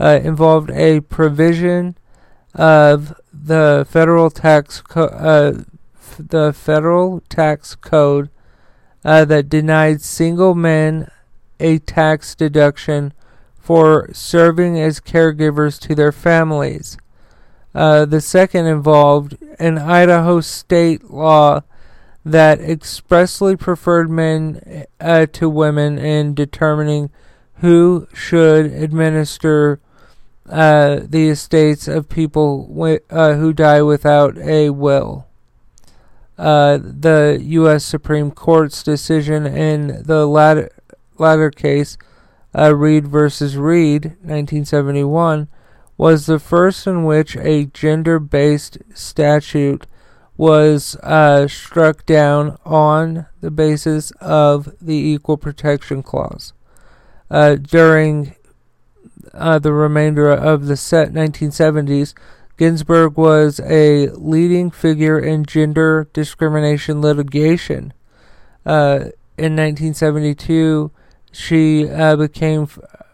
uh, 0.00 0.20
involved 0.22 0.70
a 0.70 1.00
provision 1.00 1.96
of 2.54 3.14
the 3.32 3.86
federal 3.88 4.30
tax 4.30 4.80
co- 4.80 5.04
uh, 5.04 5.64
f- 5.96 6.16
the 6.18 6.52
federal 6.52 7.20
tax 7.28 7.74
code 7.74 8.30
uh, 9.04 9.24
that 9.26 9.48
denied 9.48 10.00
single 10.00 10.54
men 10.54 11.10
a 11.60 11.78
tax 11.78 12.34
deduction 12.34 13.12
for 13.58 14.08
serving 14.12 14.78
as 14.78 15.00
caregivers 15.00 15.78
to 15.80 15.94
their 15.94 16.12
families. 16.12 16.96
Uh, 17.74 18.04
the 18.04 18.20
second 18.20 18.66
involved 18.66 19.36
an 19.58 19.78
Idaho 19.78 20.40
state 20.40 21.10
law 21.10 21.62
that 22.24 22.60
expressly 22.60 23.56
preferred 23.56 24.10
men 24.10 24.86
uh, 25.00 25.26
to 25.26 25.48
women 25.48 25.98
in 25.98 26.34
determining 26.34 27.10
who 27.56 28.06
should 28.14 28.66
administer 28.66 29.80
uh, 30.48 31.00
the 31.04 31.28
estates 31.28 31.86
of 31.88 32.08
people 32.08 32.66
wi- 32.66 33.00
uh, 33.10 33.34
who 33.34 33.52
die 33.52 33.82
without 33.82 34.36
a 34.38 34.70
will. 34.70 35.26
Uh, 36.36 36.78
the 36.82 37.38
U.S. 37.40 37.84
Supreme 37.84 38.30
Court's 38.30 38.82
decision 38.82 39.46
in 39.46 40.02
the 40.02 40.26
latter, 40.26 40.70
latter 41.18 41.50
case, 41.50 41.96
uh, 42.56 42.74
Reed 42.74 43.06
versus 43.06 43.56
Reed, 43.56 44.04
1971, 44.22 45.48
was 45.96 46.26
the 46.26 46.38
first 46.38 46.86
in 46.86 47.04
which 47.04 47.36
a 47.36 47.66
gender 47.66 48.18
based 48.18 48.78
statute 48.94 49.86
was 50.36 50.96
uh, 50.96 51.46
struck 51.46 52.04
down 52.06 52.58
on 52.64 53.26
the 53.40 53.50
basis 53.50 54.10
of 54.20 54.74
the 54.80 54.96
Equal 54.96 55.36
Protection 55.36 56.02
Clause. 56.02 56.52
Uh, 57.30 57.54
during 57.54 58.34
uh, 59.32 59.58
the 59.58 59.72
remainder 59.72 60.30
of 60.30 60.66
the 60.66 60.76
set 60.76 61.12
1970s, 61.12 62.14
Ginsburg 62.56 63.16
was 63.16 63.60
a 63.60 64.08
leading 64.10 64.70
figure 64.70 65.18
in 65.18 65.44
gender 65.44 66.08
discrimination 66.12 67.00
litigation. 67.00 67.92
Uh, 68.64 69.10
in 69.36 69.56
1972, 69.56 70.90
she 71.32 71.88
uh, 71.88 72.14
became 72.16 72.68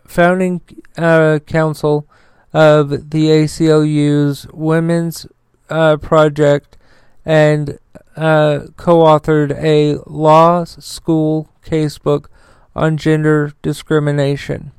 founding 0.06 0.60
uh, 0.98 1.38
counsel 1.46 2.06
of 2.52 3.10
the 3.10 3.28
ACLU's 3.28 4.46
Women's 4.52 5.26
Project 5.68 6.76
and 7.24 7.78
uh, 8.16 8.66
co 8.76 8.98
authored 8.98 9.52
a 9.62 9.98
law 10.06 10.64
school 10.64 11.48
casebook 11.64 12.26
on 12.74 12.96
gender 12.96 13.52
discrimination. 13.62 14.72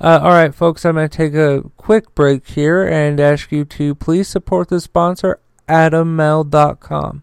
Uh, 0.00 0.18
all 0.20 0.30
right, 0.30 0.54
folks, 0.54 0.84
I'm 0.84 0.96
going 0.96 1.08
to 1.08 1.16
take 1.16 1.34
a 1.34 1.70
quick 1.76 2.12
break 2.14 2.48
here 2.48 2.84
and 2.84 3.20
ask 3.20 3.52
you 3.52 3.64
to 3.66 3.94
please 3.94 4.26
support 4.26 4.68
the 4.68 4.80
sponsor, 4.80 5.38
AdamMale.com. 5.68 7.22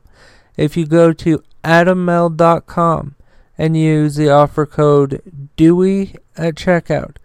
If 0.55 0.77
you 0.77 0.85
go 0.85 1.11
to 1.11 1.43
AdamMale.com 1.65 3.15
and 3.57 3.75
use 3.75 4.15
the 4.15 4.29
offer 4.29 4.65
code 4.65 5.21
DEWEY 5.57 6.15
at 6.37 6.55
checkout, 6.55 7.17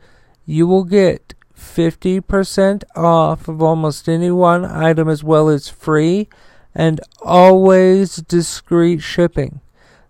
you 0.45 0.67
will 0.67 0.85
get 0.85 1.35
50% 1.57 2.83
off 2.97 3.47
of 3.47 3.63
almost 3.63 4.09
any 4.09 4.33
one 4.33 4.65
item 4.65 5.09
as 5.09 5.23
well 5.23 5.49
as 5.49 5.69
free 5.69 6.29
and 6.75 7.01
always 7.23 8.17
discreet 8.17 9.01
shipping. 9.01 9.61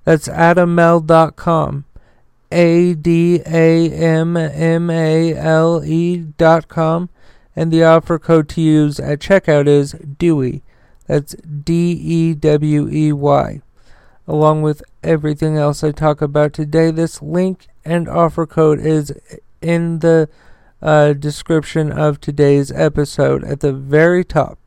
That's 0.05 0.29
AdamMale.com. 0.29 1.85
A 2.53 2.95
D 2.95 3.41
A 3.47 3.91
M 3.91 4.37
M 4.37 4.89
A 4.89 5.35
L 5.35 5.83
E 5.85 6.19
dot 6.19 6.69
com, 6.69 7.09
and 7.57 7.73
the 7.73 7.83
offer 7.83 8.19
code 8.19 8.49
to 8.51 8.61
use 8.61 9.01
at 9.01 9.19
checkout 9.19 9.67
is 9.67 9.95
DEWEY. 9.95 10.63
That's 11.09 11.35
D 11.35 11.93
E 11.93 12.35
W 12.35 12.89
E 12.89 13.13
Y. 13.13 13.61
Along 14.29 14.63
with 14.63 14.83
everything 15.03 15.57
else 15.57 15.83
I 15.83 15.91
talk 15.91 16.23
about 16.23 16.53
today, 16.53 16.91
this 16.91 17.21
link 17.21 17.67
and 17.85 18.09
offer 18.09 18.47
code 18.47 18.79
is 18.79 19.13
in 19.61 19.99
the 19.99 20.29
uh, 20.81 21.13
description 21.15 21.91
of 21.91 22.21
today's 22.21 22.71
episode 22.71 23.43
at 23.45 23.61
the 23.61 23.73
very 23.73 24.25
top. 24.25 24.59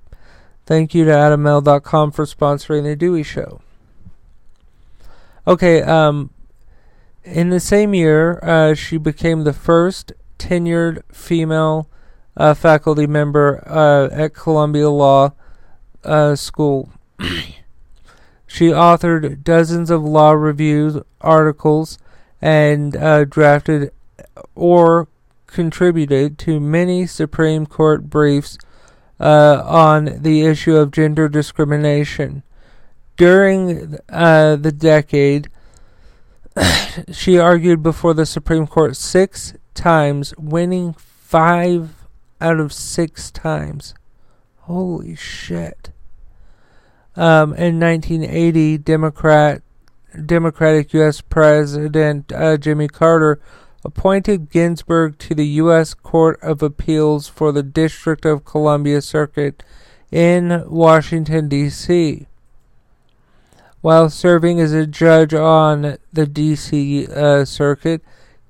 Thank 0.67 0.93
you 0.93 1.05
to 1.05 1.11
AdamMale.com 1.11 2.11
for 2.11 2.25
sponsoring 2.25 2.83
the 2.83 2.97
Dewey 2.97 3.23
Show. 3.23 3.61
Okay, 5.47 5.81
um, 5.81 6.29
in 7.23 7.51
the 7.51 7.61
same 7.61 7.93
year, 7.93 8.43
uh, 8.43 8.73
she 8.73 8.97
became 8.97 9.45
the 9.45 9.53
first 9.53 10.11
tenured 10.37 11.03
female 11.09 11.87
uh, 12.35 12.53
faculty 12.53 13.07
member 13.07 13.63
uh, 13.65 14.13
at 14.13 14.33
Columbia 14.33 14.89
Law 14.89 15.31
uh, 16.03 16.35
School. 16.35 16.89
she 18.45 18.67
authored 18.67 19.45
dozens 19.45 19.89
of 19.89 20.03
law 20.03 20.31
review 20.31 21.05
articles 21.21 21.97
and 22.41 22.93
uh, 22.97 23.23
drafted 23.23 23.91
or 24.53 25.07
contributed 25.47 26.37
to 26.39 26.59
many 26.59 27.07
Supreme 27.07 27.65
Court 27.65 28.09
briefs 28.09 28.57
uh, 29.19 29.63
on 29.65 30.21
the 30.21 30.45
issue 30.45 30.75
of 30.75 30.91
gender 30.91 31.27
discrimination. 31.27 32.43
During 33.15 33.97
uh, 34.09 34.57
the 34.57 34.71
decade, 34.71 35.49
she 37.11 37.37
argued 37.37 37.81
before 37.81 38.13
the 38.13 38.25
Supreme 38.25 38.67
Court 38.67 38.95
six 38.95 39.53
times, 39.73 40.33
winning 40.37 40.93
five 40.93 42.07
out 42.39 42.59
of 42.59 42.71
six 42.71 43.31
times. 43.31 43.93
Holy 44.61 45.15
shit. 45.15 45.91
Um, 47.15 47.55
in 47.55 47.79
1980, 47.79 48.77
Democrat 48.77 49.63
Democratic 50.25 50.93
U.S. 50.93 51.21
President 51.21 52.31
uh, 52.31 52.57
Jimmy 52.57 52.87
Carter 52.87 53.39
appointed 53.83 54.49
Ginsburg 54.49 55.17
to 55.19 55.35
the 55.35 55.47
U.S. 55.47 55.93
Court 55.93 56.39
of 56.41 56.61
Appeals 56.61 57.27
for 57.27 57.51
the 57.51 57.63
District 57.63 58.25
of 58.25 58.45
Columbia 58.45 59.01
Circuit 59.01 59.63
in 60.11 60.63
Washington, 60.67 61.47
D.C. 61.47 62.27
While 63.81 64.09
serving 64.09 64.59
as 64.59 64.73
a 64.73 64.87
judge 64.87 65.33
on 65.33 65.97
the 66.11 66.25
D.C. 66.25 67.07
Uh, 67.07 67.45
Circuit, 67.45 68.01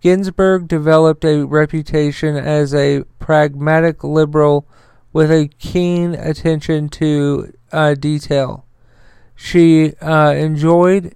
Ginsburg 0.02 0.68
developed 0.68 1.26
a 1.26 1.44
reputation 1.44 2.36
as 2.36 2.74
a 2.74 3.04
pragmatic 3.20 4.04
liberal 4.04 4.66
with 5.12 5.32
a 5.32 5.50
keen 5.60 6.14
attention 6.14 6.90
to 6.90 7.54
uh, 7.72 7.96
detail. 7.96 8.66
She 9.36 9.96
uh, 9.96 10.34
enjoyed 10.34 11.16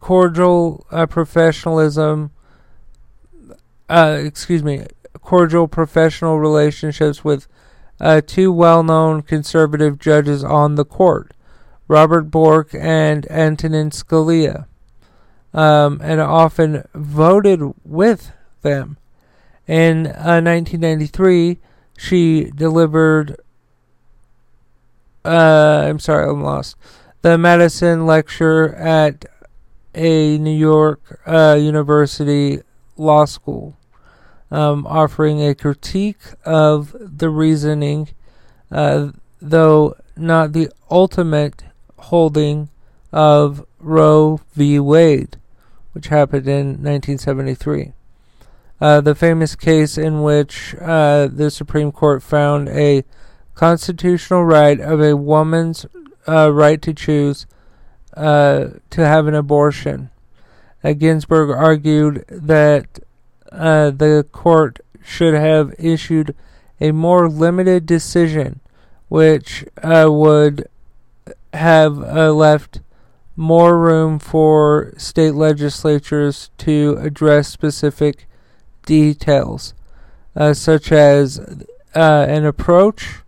cordial 0.00 0.86
uh, 0.90 1.06
professionalism, 1.06 2.32
uh, 3.92 4.18
excuse 4.24 4.62
me, 4.62 4.86
cordial 5.20 5.68
professional 5.68 6.38
relationships 6.38 7.22
with 7.22 7.46
uh, 8.00 8.22
two 8.26 8.50
well 8.50 8.82
known 8.82 9.22
conservative 9.22 9.98
judges 9.98 10.42
on 10.42 10.76
the 10.76 10.84
court, 10.84 11.34
Robert 11.88 12.30
Bork 12.30 12.74
and 12.74 13.30
Antonin 13.30 13.90
Scalia, 13.90 14.64
um, 15.52 16.00
and 16.02 16.20
often 16.20 16.84
voted 16.94 17.60
with 17.84 18.32
them. 18.62 18.96
In 19.68 20.04
1993, 20.04 21.50
uh, 21.50 21.54
she 21.98 22.50
delivered. 22.50 23.36
Uh, 25.24 25.84
I'm 25.86 25.98
sorry, 25.98 26.28
I'm 26.28 26.42
lost. 26.42 26.76
The 27.20 27.36
Madison 27.36 28.06
Lecture 28.06 28.74
at 28.74 29.26
a 29.94 30.38
New 30.38 30.56
York 30.56 31.20
uh, 31.26 31.56
University 31.60 32.60
law 32.96 33.24
school, 33.24 33.76
um, 34.52 34.86
offering 34.86 35.42
a 35.42 35.54
critique 35.54 36.20
of 36.44 36.94
the 37.00 37.30
reasoning, 37.30 38.10
uh, 38.70 39.08
though 39.40 39.96
not 40.14 40.52
the 40.52 40.70
ultimate 40.90 41.64
holding 41.98 42.68
of 43.12 43.64
Roe 43.80 44.40
v. 44.52 44.78
Wade, 44.78 45.38
which 45.92 46.08
happened 46.08 46.46
in 46.46 46.66
1973. 46.82 47.94
Uh, 48.78 49.00
the 49.00 49.14
famous 49.14 49.56
case 49.56 49.96
in 49.96 50.22
which 50.22 50.74
uh, 50.80 51.28
the 51.32 51.50
Supreme 51.50 51.90
Court 51.90 52.22
found 52.22 52.68
a 52.68 53.04
constitutional 53.54 54.44
right 54.44 54.78
of 54.80 55.00
a 55.00 55.16
woman's 55.16 55.86
uh, 56.28 56.52
right 56.52 56.82
to 56.82 56.92
choose 56.92 57.46
uh, 58.16 58.66
to 58.90 59.06
have 59.06 59.26
an 59.26 59.34
abortion. 59.34 60.10
Uh, 60.84 60.92
Ginsburg 60.92 61.50
argued 61.50 62.24
that 62.28 62.98
uh, 63.52 63.90
the 63.90 64.26
court 64.32 64.80
should 65.04 65.34
have 65.34 65.74
issued 65.78 66.34
a 66.80 66.92
more 66.92 67.28
limited 67.28 67.86
decision, 67.86 68.60
which 69.08 69.64
uh, 69.82 70.08
would 70.10 70.68
have 71.52 72.02
uh, 72.02 72.32
left 72.32 72.80
more 73.36 73.78
room 73.78 74.18
for 74.18 74.92
state 74.96 75.34
legislatures 75.34 76.50
to 76.58 76.98
address 77.00 77.48
specific 77.48 78.26
details, 78.84 79.74
uh, 80.34 80.54
such 80.54 80.90
as 80.92 81.38
uh, 81.94 82.26
an 82.28 82.44
approach. 82.44 83.20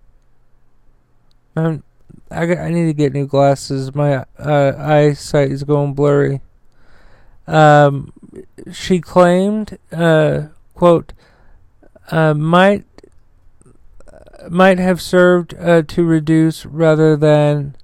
Um, 1.57 1.83
I, 2.31 2.57
I 2.57 2.71
need 2.71 2.87
to 2.87 2.95
get 2.95 3.13
new 3.13 3.27
glasses. 3.27 3.95
My 3.95 4.25
uh, 4.39 4.73
eyesight 4.79 5.53
is 5.53 5.65
going 5.65 5.95
blurry. 5.95 6.41
Um, 7.47 8.13
she 8.73 9.01
claimed, 9.01 9.79
uh, 9.93 10.49
quote, 10.75 11.13
uh, 12.11 12.35
might 12.35 12.85
might 14.51 14.79
have 14.79 15.01
served 15.01 15.55
uh, 15.59 15.83
to 15.83 16.05
reduce 16.05 16.67
rather 16.67 17.17
than 17.17 17.75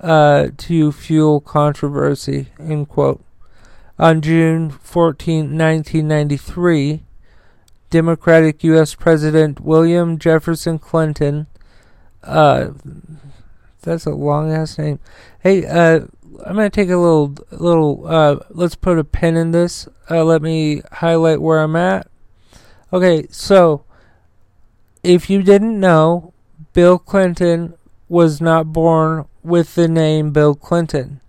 uh, 0.00 0.48
to 0.56 0.92
fuel 0.92 1.40
controversy, 1.40 2.48
end 2.58 2.88
quote. 2.88 3.22
On 3.98 4.20
June 4.20 4.70
14, 4.70 5.58
1993, 5.58 7.02
Democratic 7.90 8.62
U.S. 8.64 8.94
President 8.94 9.60
William 9.60 10.18
Jefferson 10.18 10.78
Clinton, 10.78 11.46
uh, 12.22 12.68
that's 13.82 14.06
a 14.06 14.10
long 14.10 14.52
ass 14.52 14.78
name. 14.78 15.00
Hey, 15.40 15.66
uh, 15.66 16.06
I'm 16.44 16.56
gonna 16.56 16.70
take 16.70 16.90
a 16.90 16.96
little, 16.96 17.34
little. 17.50 18.06
Uh, 18.06 18.38
let's 18.50 18.74
put 18.74 18.98
a 18.98 19.04
pin 19.04 19.36
in 19.36 19.50
this. 19.50 19.88
Uh, 20.10 20.24
let 20.24 20.42
me 20.42 20.82
highlight 20.92 21.40
where 21.40 21.60
I'm 21.60 21.76
at. 21.76 22.08
Okay, 22.92 23.26
so 23.30 23.84
if 25.02 25.28
you 25.28 25.42
didn't 25.42 25.78
know, 25.78 26.32
Bill 26.72 26.98
Clinton 26.98 27.74
was 28.08 28.40
not 28.40 28.72
born 28.72 29.26
with 29.42 29.74
the 29.74 29.88
name 29.88 30.30
Bill 30.30 30.54
Clinton. 30.54 31.20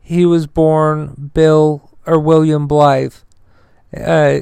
He 0.00 0.24
was 0.24 0.46
born 0.46 1.30
Bill 1.34 1.90
or 2.06 2.18
William 2.18 2.66
Blythe. 2.66 3.14
Uh, 3.96 4.40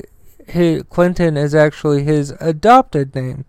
he, 0.48 0.82
Clinton 0.82 1.36
is 1.36 1.54
actually 1.54 2.04
his 2.04 2.32
adopted 2.40 3.14
name. 3.14 3.44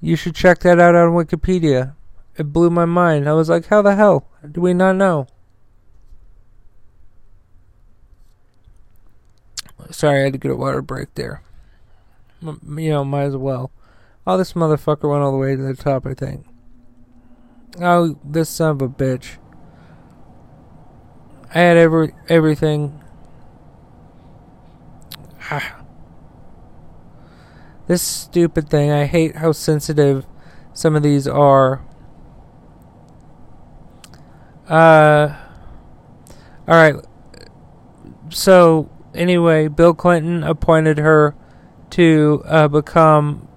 You 0.00 0.16
should 0.16 0.34
check 0.34 0.60
that 0.60 0.80
out 0.80 0.94
on 0.94 1.12
Wikipedia 1.12 1.94
it 2.40 2.52
blew 2.52 2.70
my 2.70 2.86
mind. 2.86 3.28
I 3.28 3.34
was 3.34 3.48
like, 3.50 3.66
how 3.66 3.82
the 3.82 3.96
hell 3.96 4.26
do 4.50 4.60
we 4.62 4.72
not 4.72 4.96
know? 4.96 5.26
Sorry, 9.90 10.20
I 10.20 10.24
had 10.24 10.32
to 10.34 10.38
get 10.38 10.50
a 10.50 10.56
water 10.56 10.82
break 10.82 11.14
there. 11.14 11.42
You 12.42 12.58
know, 12.90 13.04
might 13.04 13.24
as 13.24 13.36
well. 13.36 13.70
Oh, 14.26 14.36
this 14.38 14.52
motherfucker 14.52 15.10
went 15.10 15.22
all 15.22 15.32
the 15.32 15.38
way 15.38 15.56
to 15.56 15.62
the 15.62 15.74
top, 15.74 16.06
I 16.06 16.14
think. 16.14 16.46
Oh, 17.80 18.18
this 18.24 18.48
son 18.48 18.70
of 18.70 18.82
a 18.82 18.88
bitch. 18.88 19.36
I 21.54 21.58
had 21.58 21.76
every 21.76 22.14
everything. 22.28 23.00
this 27.88 28.02
stupid 28.02 28.68
thing. 28.70 28.90
I 28.90 29.06
hate 29.06 29.36
how 29.36 29.52
sensitive 29.52 30.26
some 30.72 30.94
of 30.94 31.02
these 31.02 31.26
are. 31.26 31.82
Uh, 34.68 35.34
all 36.68 36.74
right. 36.74 36.94
So 38.28 38.88
anyway, 39.14 39.68
Bill 39.68 39.94
Clinton 39.94 40.42
appointed 40.42 40.98
her 40.98 41.34
to 41.90 42.42
uh, 42.46 42.68
become 42.68 43.48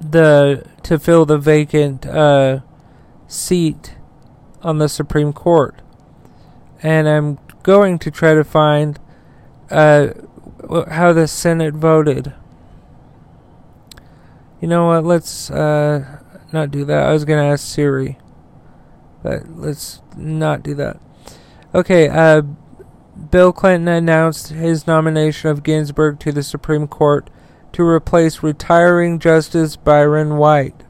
the 0.00 0.66
to 0.82 0.98
fill 0.98 1.24
the 1.24 1.38
vacant 1.38 2.06
uh, 2.06 2.60
seat 3.26 3.96
on 4.62 4.78
the 4.78 4.88
Supreme 4.88 5.32
Court, 5.32 5.80
and 6.82 7.08
I'm 7.08 7.38
going 7.62 7.98
to 8.00 8.10
try 8.10 8.34
to 8.34 8.44
find 8.44 8.98
uh, 9.70 10.08
how 10.90 11.12
the 11.12 11.26
Senate 11.26 11.74
voted. 11.74 12.32
You 14.60 14.68
know 14.68 14.86
what? 14.86 15.04
Let's 15.04 15.50
uh, 15.50 16.20
not 16.52 16.70
do 16.70 16.84
that. 16.84 17.06
I 17.06 17.12
was 17.12 17.24
gonna 17.24 17.44
ask 17.44 17.66
Siri. 17.66 18.18
But 19.24 19.48
let's 19.56 20.02
not 20.16 20.62
do 20.62 20.74
that. 20.74 21.00
Okay, 21.74 22.08
uh, 22.08 22.42
Bill 23.30 23.52
Clinton 23.52 23.88
announced 23.88 24.48
his 24.48 24.86
nomination 24.86 25.50
of 25.50 25.62
Ginsburg 25.62 26.18
to 26.20 26.32
the 26.32 26.42
Supreme 26.42 26.88
Court 26.88 27.30
to 27.72 27.82
replace 27.82 28.42
retiring 28.42 29.18
Justice 29.18 29.76
Byron 29.76 30.36
White. 30.36 30.82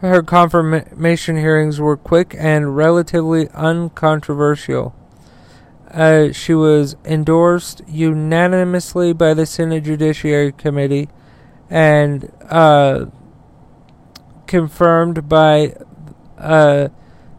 Her 0.00 0.22
confirmation 0.22 1.36
hearings 1.36 1.80
were 1.80 1.96
quick 1.96 2.34
and 2.38 2.76
relatively 2.76 3.48
uncontroversial. 3.50 4.94
Uh, 5.90 6.32
she 6.32 6.52
was 6.52 6.96
endorsed 7.04 7.80
unanimously 7.88 9.14
by 9.14 9.32
the 9.32 9.46
Senate 9.46 9.84
Judiciary 9.84 10.52
Committee 10.52 11.08
and 11.70 12.30
uh, 12.50 13.06
confirmed 14.46 15.28
by 15.28 15.74
uh, 16.36 16.88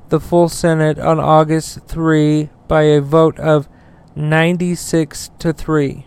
the 0.10 0.19
full 0.19 0.50
Senate 0.50 0.97
on 0.97 1.19
August 1.19 1.86
3 1.88 2.50
by 2.67 2.84
a 2.84 3.01
vote 3.01 3.39
of 3.39 3.67
96 4.15 5.32
to 5.39 5.53
3. 5.53 6.06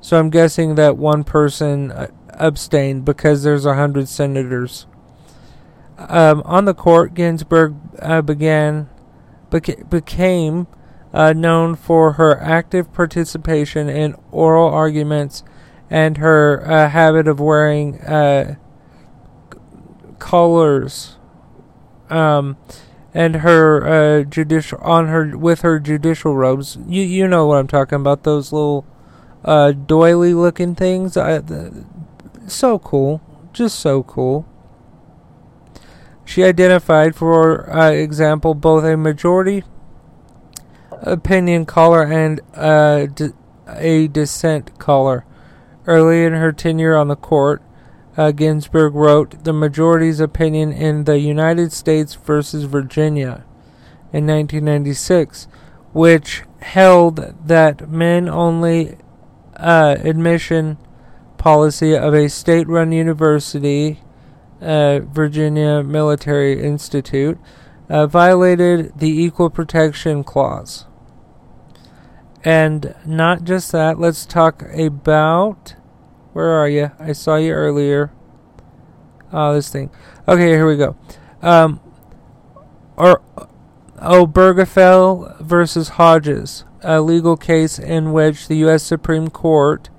So 0.00 0.18
I'm 0.18 0.30
guessing 0.30 0.74
that 0.74 0.96
one 0.96 1.22
person 1.24 1.92
uh, 1.92 2.08
abstained 2.30 3.04
because 3.04 3.42
there's 3.42 3.64
100 3.64 4.08
senators. 4.08 4.86
Um, 5.96 6.42
on 6.44 6.64
the 6.64 6.74
court, 6.74 7.14
Ginsburg 7.14 7.76
uh, 8.00 8.22
began 8.22 8.88
beca- 9.50 9.88
became 9.88 10.66
uh, 11.12 11.32
known 11.32 11.76
for 11.76 12.14
her 12.14 12.40
active 12.40 12.92
participation 12.92 13.88
in 13.88 14.16
oral 14.30 14.68
arguments 14.68 15.44
and 15.90 16.16
her 16.16 16.62
uh, 16.68 16.88
habit 16.88 17.28
of 17.28 17.38
wearing 17.38 18.00
uh, 18.00 18.56
collars. 20.18 21.18
Um, 22.08 22.56
and 23.14 23.36
her 23.36 23.86
uh, 23.86 24.22
judicial 24.24 24.78
on 24.82 25.08
her 25.08 25.36
with 25.36 25.60
her 25.60 25.78
judicial 25.78 26.36
robes. 26.36 26.78
You 26.86 27.02
you 27.02 27.28
know 27.28 27.46
what 27.46 27.58
I'm 27.58 27.66
talking 27.66 27.96
about? 27.96 28.22
Those 28.22 28.52
little 28.52 28.86
uh, 29.44 29.72
doily 29.72 30.34
looking 30.34 30.74
things. 30.74 31.16
I, 31.16 31.38
the, 31.38 31.84
so 32.46 32.78
cool, 32.78 33.20
just 33.52 33.78
so 33.78 34.02
cool. 34.02 34.46
She 36.24 36.44
identified, 36.44 37.14
for 37.14 37.70
uh, 37.70 37.90
example, 37.90 38.54
both 38.54 38.84
a 38.84 38.96
majority 38.96 39.64
opinion 41.02 41.66
collar 41.66 42.04
and 42.04 42.40
uh, 42.54 43.06
a 43.68 44.08
dissent 44.08 44.78
collar. 44.78 45.24
Early 45.84 46.24
in 46.24 46.32
her 46.34 46.52
tenure 46.52 46.96
on 46.96 47.08
the 47.08 47.16
court, 47.16 47.60
uh, 48.16 48.30
Ginsburg 48.30 48.94
wrote 48.94 49.44
the 49.44 49.52
majority's 49.52 50.20
opinion 50.20 50.72
in 50.72 51.04
the 51.04 51.18
United 51.18 51.72
States 51.72 52.14
versus 52.14 52.64
Virginia 52.64 53.44
in 54.12 54.26
1996, 54.26 55.46
which 55.92 56.42
held 56.60 57.34
that 57.46 57.88
men 57.88 58.28
only 58.28 58.98
uh, 59.56 59.96
admission 60.00 60.76
policy 61.38 61.96
of 61.96 62.14
a 62.14 62.28
state 62.28 62.68
run 62.68 62.92
university, 62.92 64.00
uh, 64.60 65.00
Virginia 65.00 65.82
Military 65.82 66.62
Institute, 66.62 67.38
uh, 67.88 68.06
violated 68.06 68.92
the 68.98 69.08
Equal 69.08 69.50
Protection 69.50 70.22
Clause. 70.22 70.86
And 72.44 72.94
not 73.06 73.44
just 73.44 73.72
that, 73.72 73.98
let's 73.98 74.26
talk 74.26 74.62
about 74.74 75.74
where 76.32 76.50
are 76.50 76.68
you? 76.68 76.90
I 76.98 77.12
saw 77.12 77.36
you 77.36 77.52
earlier. 77.52 78.12
Oh, 79.32 79.54
this 79.54 79.70
thing. 79.70 79.90
Okay, 80.28 80.48
here 80.48 80.66
we 80.66 80.76
go. 80.76 80.96
Um, 81.40 81.80
or 82.96 83.22
Oh 84.04 84.26
Obergefell 84.26 85.40
versus 85.40 85.90
Hodges, 85.90 86.64
a 86.82 87.00
legal 87.00 87.36
case 87.36 87.78
in 87.78 88.12
which 88.12 88.48
the 88.48 88.56
U.S. 88.56 88.82
Supreme 88.82 89.28
Court 89.28 89.90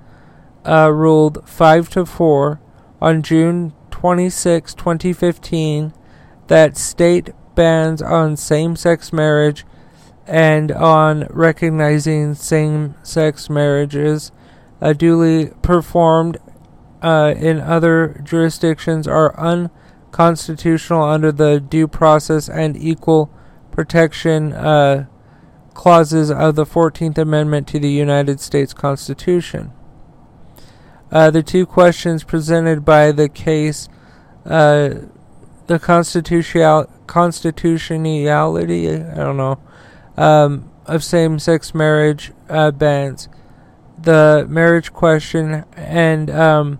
uh, 0.65 0.91
ruled 0.91 1.47
five 1.47 1.89
to 1.91 2.05
four 2.05 2.59
on 3.01 3.23
June 3.23 3.73
26, 3.91 4.73
2015, 4.73 5.93
that 6.47 6.75
state 6.75 7.29
bans 7.55 8.01
on 8.01 8.35
same-sex 8.35 9.13
marriage 9.13 9.65
and 10.27 10.71
on 10.71 11.27
recognizing 11.29 12.33
same-sex 12.33 13.49
marriages 13.49 14.31
uh, 14.83 14.91
duly 14.91 15.49
performed 15.61 16.37
uh, 17.01 17.33
in 17.37 17.59
other 17.61 18.21
jurisdictions 18.21 19.07
are 19.07 19.33
unconstitutional 19.39 21.03
under 21.03 21.31
the 21.31 21.61
due 21.61 21.87
process 21.87 22.49
and 22.49 22.75
equal 22.75 23.31
protection 23.71 24.51
uh, 24.51 25.05
clauses 25.73 26.29
of 26.29 26.55
the 26.55 26.65
14th 26.65 27.17
Amendment 27.17 27.65
to 27.69 27.79
the 27.79 27.89
United 27.89 28.41
States 28.41 28.73
Constitution. 28.73 29.71
Uh, 31.09 31.31
the 31.31 31.41
two 31.41 31.65
questions 31.65 32.25
presented 32.25 32.83
by 32.83 33.13
the 33.13 33.29
case, 33.29 33.87
uh, 34.45 34.95
the 35.67 35.79
constitutional 35.79 36.91
constitutionality, 37.07 38.89
I 38.89 39.15
don't 39.15 39.37
know, 39.37 39.59
um, 40.17 40.69
of 40.85 41.05
same-sex 41.05 41.73
marriage 41.73 42.33
uh, 42.49 42.71
bans 42.71 43.29
the 44.03 44.45
marriage 44.49 44.93
question 44.93 45.65
and 45.75 46.29
um, 46.29 46.79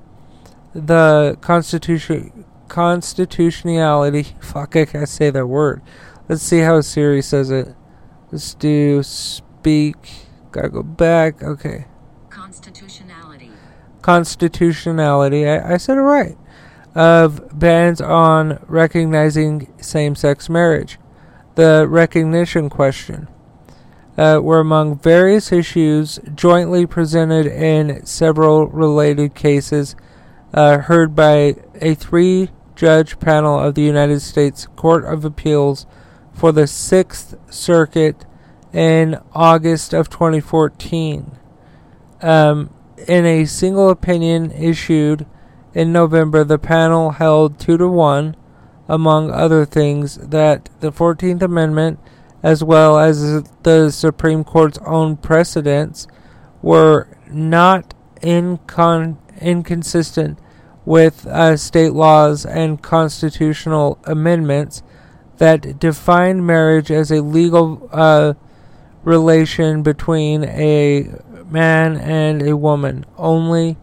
the 0.73 1.37
constitution 1.41 2.45
constitutionality. 2.67 4.23
Fuck, 4.39 4.75
I 4.75 4.85
can't 4.85 5.09
say 5.09 5.29
that 5.29 5.47
word. 5.47 5.81
Let's 6.27 6.43
see 6.43 6.59
how 6.59 6.81
Siri 6.81 7.21
says 7.21 7.51
it. 7.51 7.75
Let's 8.31 8.53
do 8.53 9.03
speak. 9.03 9.95
Gotta 10.51 10.69
go 10.69 10.83
back. 10.83 11.43
Okay. 11.43 11.85
Constitutionality. 12.29 13.51
Constitutionality. 14.01 15.47
I, 15.47 15.73
I 15.73 15.77
said 15.77 15.97
it 15.97 16.01
right. 16.01 16.37
Of 16.95 17.57
bans 17.57 18.01
on 18.01 18.63
recognizing 18.67 19.73
same 19.81 20.15
sex 20.15 20.49
marriage. 20.49 20.99
The 21.55 21.87
recognition 21.87 22.69
question 22.69 23.27
uh, 24.17 24.39
were 24.41 24.59
among 24.59 24.97
various 24.99 25.51
issues 25.51 26.19
jointly 26.35 26.85
presented 26.85 27.45
in 27.45 28.05
several 28.05 28.67
related 28.67 29.33
cases 29.33 29.95
uh, 30.53 30.79
heard 30.79 31.15
by 31.15 31.55
a 31.81 31.95
three 31.95 32.49
judge 32.75 33.19
panel 33.19 33.59
of 33.59 33.75
the 33.75 33.81
United 33.81 34.19
States 34.19 34.67
Court 34.75 35.03
of 35.05 35.25
Appeals 35.25 35.85
for 36.31 36.51
the 36.51 36.67
Sixth 36.67 37.35
Circuit 37.51 38.25
in 38.71 39.19
August 39.33 39.93
of 39.93 40.09
2014. 40.09 41.37
Um, 42.21 42.73
in 43.07 43.25
a 43.25 43.45
single 43.45 43.89
opinion 43.89 44.51
issued 44.51 45.25
in 45.73 45.91
November, 45.91 46.43
the 46.43 46.59
panel 46.59 47.11
held 47.11 47.59
two 47.59 47.77
to 47.77 47.87
one, 47.87 48.35
among 48.87 49.31
other 49.31 49.65
things, 49.65 50.17
that 50.17 50.69
the 50.79 50.91
14th 50.91 51.41
Amendment 51.41 51.99
as 52.43 52.63
well 52.63 52.99
as 52.99 53.43
the 53.63 53.89
Supreme 53.89 54.43
Court's 54.43 54.77
own 54.85 55.15
precedents, 55.17 56.07
were 56.61 57.07
not 57.31 57.93
incon- 58.21 59.17
inconsistent 59.41 60.37
with 60.85 61.25
uh, 61.27 61.55
state 61.57 61.93
laws 61.93 62.45
and 62.45 62.81
constitutional 62.81 63.97
amendments 64.03 64.83
that 65.37 65.79
define 65.79 66.45
marriage 66.45 66.91
as 66.91 67.11
a 67.11 67.21
legal 67.21 67.89
uh, 67.91 68.33
relation 69.03 69.81
between 69.81 70.43
a 70.43 71.09
man 71.49 71.97
and 71.97 72.41
a 72.41 72.55
woman 72.55 73.05
only, 73.17 73.77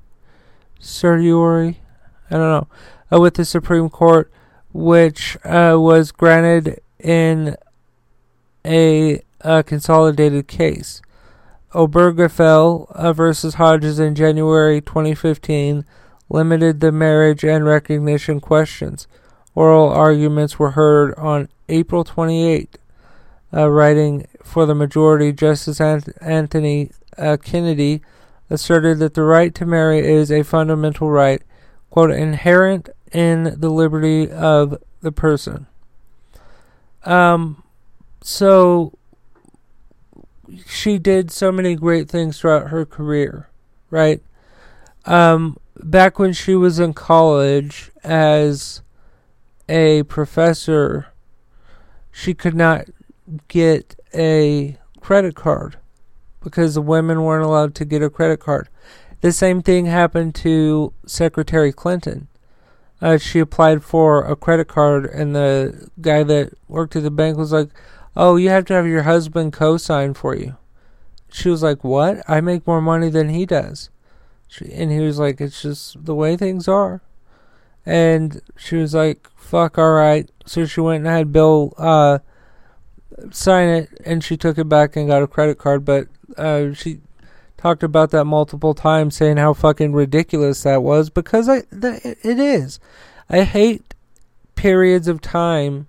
certiorari 0.79 1.81
I 2.31 2.35
don't 2.35 2.41
know 2.41 2.69
uh, 3.13 3.21
with 3.21 3.35
the 3.35 3.45
Supreme 3.45 3.89
Court 3.89 4.31
which 4.77 5.39
uh, 5.45 5.75
was 5.79 6.13
granted 6.13 6.81
in 7.01 7.57
a, 8.65 9.23
a 9.41 9.63
consolidated 9.63 10.47
case. 10.47 11.01
Obergefell 11.73 12.91
uh, 12.93 13.13
versus 13.15 13.55
Hodges 13.55 13.99
in 13.99 14.15
January 14.15 14.83
2015 14.83 15.85
limited 16.29 16.81
the 16.81 16.93
marriage 16.93 17.43
and 17.43 17.65
recognition 17.65 18.39
questions. 18.39 19.07
Oral 19.55 19.89
arguments 19.89 20.59
were 20.59 20.73
heard 20.73 21.15
on 21.15 21.49
April 21.71 22.05
28. 22.05 22.79
Uh, 23.55 23.71
writing 23.71 24.27
for 24.43 24.67
the 24.67 24.75
majority, 24.75 25.33
Justice 25.33 25.81
Anthony 25.81 26.91
uh, 27.17 27.39
Kennedy 27.43 28.03
asserted 28.51 28.99
that 28.99 29.15
the 29.15 29.23
right 29.23 29.55
to 29.55 29.65
marry 29.65 30.01
is 30.01 30.31
a 30.31 30.43
fundamental 30.43 31.09
right, 31.09 31.41
quote, 31.89 32.11
inherent 32.11 32.91
in 33.17 33.59
the 33.59 33.71
liberty 33.71 34.31
of 34.31 34.77
the 35.01 35.11
person. 35.11 35.67
Um, 37.03 37.63
so 38.23 38.93
she 40.67 40.99
did 40.99 41.31
so 41.31 41.51
many 41.51 41.77
great 41.77 42.11
things 42.11 42.39
throughout 42.39 42.69
her 42.69 42.85
career, 42.85 43.49
right? 43.89 44.21
Um, 45.07 45.57
back 45.83 46.19
when 46.19 46.35
she 46.35 46.55
was 46.55 46.79
in 46.79 46.93
college 46.93 47.91
as 48.05 48.83
a 49.67 50.03
professor, 50.03 51.07
she 52.13 52.35
could 52.35 52.55
not 52.55 52.85
get 53.49 53.99
a 54.15 54.77
credit 55.01 55.35
card 55.35 55.79
because 56.45 56.75
the 56.75 56.83
women 56.83 57.23
weren't 57.23 57.47
allowed 57.47 57.75
to 57.77 57.87
get 57.87 58.03
a 58.03 58.11
credit 58.11 58.41
card. 58.41 58.69
The 59.23 59.33
same 59.33 59.63
thing 59.63 59.87
happened 59.87 60.35
to 60.35 60.93
Secretary 61.07 61.73
Clinton 61.73 62.29
uh, 63.01 63.19
she 63.19 63.39
applied 63.39 63.85
for 63.85 64.25
a 64.25 64.37
credit 64.37 64.69
card, 64.69 65.07
and 65.07 65.35
the 65.35 65.91
guy 66.01 66.23
that 66.23 66.55
worked 66.69 66.97
at 66.97 67.03
the 67.03 67.11
bank 67.11 67.37
was 67.37 67.53
like, 67.53 67.69
Oh, 68.17 68.37
you 68.37 68.49
have 68.49 68.65
to 68.67 68.75
have 68.75 68.87
your 68.87 69.03
husband 69.03 69.53
co 69.53 69.77
sign 69.77 70.15
for 70.15 70.35
you. 70.35 70.57
She 71.31 71.51
was 71.51 71.63
like, 71.63 71.85
What? 71.85 72.23
I 72.29 72.41
make 72.41 72.67
more 72.67 72.81
money 72.81 73.11
than 73.11 73.29
he 73.29 73.45
does. 73.45 73.91
She, 74.49 74.73
and 74.73 74.91
he 74.91 75.01
was 75.01 75.19
like, 75.19 75.41
It's 75.41 75.61
just 75.61 76.05
the 76.05 76.15
way 76.15 76.37
things 76.37 76.67
are. 76.67 77.03
And 77.85 78.41
she 78.57 78.77
was 78.77 78.95
like, 78.95 79.29
Fuck, 79.37 79.77
alright. 79.77 80.31
So 80.47 80.65
she 80.65 80.81
went 80.81 81.05
and 81.05 81.15
had 81.15 81.33
Bill 81.33 81.75
uh, 81.77 82.21
sign 83.31 83.69
it, 83.69 83.91
and 84.05 84.25
she 84.25 84.39
took 84.39 84.57
it 84.57 84.69
back 84.69 84.97
and 84.97 85.09
got 85.09 85.23
a 85.23 85.27
credit 85.27 85.59
card. 85.59 85.85
But 85.85 86.09
uh, 86.39 86.73
she 86.73 87.01
talked 87.67 87.83
about 87.83 88.13
that 88.13 88.25
multiple 88.25 88.75
times, 88.75 89.17
saying 89.17 89.39
how 89.39 89.53
fucking 89.53 89.93
ridiculous 89.93 90.63
that 90.63 90.85
was 90.85 91.11
because 91.11 91.49
I, 91.49 91.63
it 91.73 92.39
is. 92.39 92.79
I 93.29 93.43
hate 93.43 93.93
periods 94.55 95.09
of 95.09 95.21
time 95.21 95.89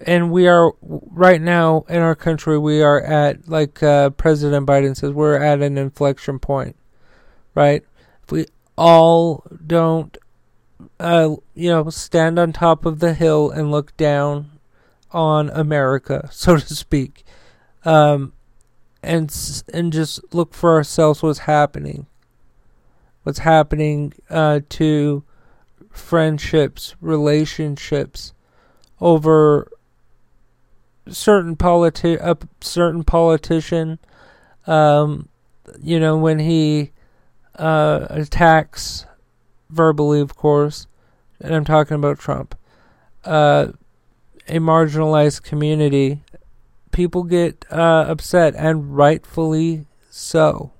and 0.00 0.30
we 0.30 0.48
are 0.48 0.72
right 0.80 1.42
now 1.42 1.84
in 1.88 1.98
our 1.98 2.14
country 2.14 2.58
we 2.58 2.82
are 2.82 3.00
at 3.00 3.48
like 3.48 3.82
uh, 3.82 4.10
president 4.10 4.66
biden 4.66 4.96
says 4.96 5.12
we're 5.12 5.40
at 5.40 5.62
an 5.62 5.78
inflection 5.78 6.40
point 6.40 6.74
right 7.54 7.84
if 8.24 8.32
we 8.32 8.46
all 8.76 9.44
don't 9.64 10.18
uh, 10.98 11.34
you 11.54 11.70
know 11.70 11.88
stand 11.88 12.36
on 12.38 12.52
top 12.52 12.84
of 12.84 12.98
the 12.98 13.14
hill 13.14 13.50
and 13.50 13.70
look 13.70 13.96
down 13.96 14.50
on 15.12 15.50
america 15.50 16.28
so 16.32 16.56
to 16.56 16.74
speak 16.74 17.24
um, 17.84 18.32
and 19.02 19.34
and 19.72 19.92
just 19.92 20.20
look 20.34 20.54
for 20.54 20.74
ourselves 20.74 21.22
what's 21.22 21.40
happening. 21.40 22.06
What's 23.22 23.40
happening 23.40 24.14
uh, 24.30 24.60
to 24.70 25.22
friendships 25.90 26.94
relationships 27.00 28.32
over 29.00 29.68
certain 31.08 31.56
politi- 31.56 32.20
a 32.20 32.36
certain 32.60 33.04
politician, 33.04 33.98
um, 34.66 35.28
you 35.82 35.98
know, 35.98 36.16
when 36.16 36.38
he 36.38 36.92
uh, 37.56 38.06
attacks 38.10 39.06
verbally, 39.70 40.20
of 40.20 40.36
course, 40.36 40.86
and 41.40 41.54
I'm 41.54 41.64
talking 41.64 41.94
about 41.94 42.18
Trump, 42.18 42.54
uh, 43.24 43.68
a 44.48 44.58
marginalized 44.58 45.42
community, 45.42 46.22
people 46.98 47.22
get 47.22 47.64
uh, 47.70 48.06
upset, 48.08 48.56
and 48.56 48.96
rightfully 48.96 49.86
so. 50.10 50.72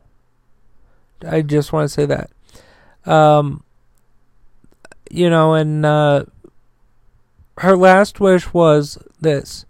I 1.24 1.42
just 1.42 1.72
want 1.72 1.84
to 1.84 1.94
say 1.94 2.06
that. 2.06 2.30
Um, 3.08 3.62
you 5.08 5.30
know, 5.30 5.54
and 5.54 5.86
uh, 5.86 6.24
her 7.58 7.76
last 7.76 8.18
wish 8.18 8.52
was 8.52 8.98
this 9.20 9.64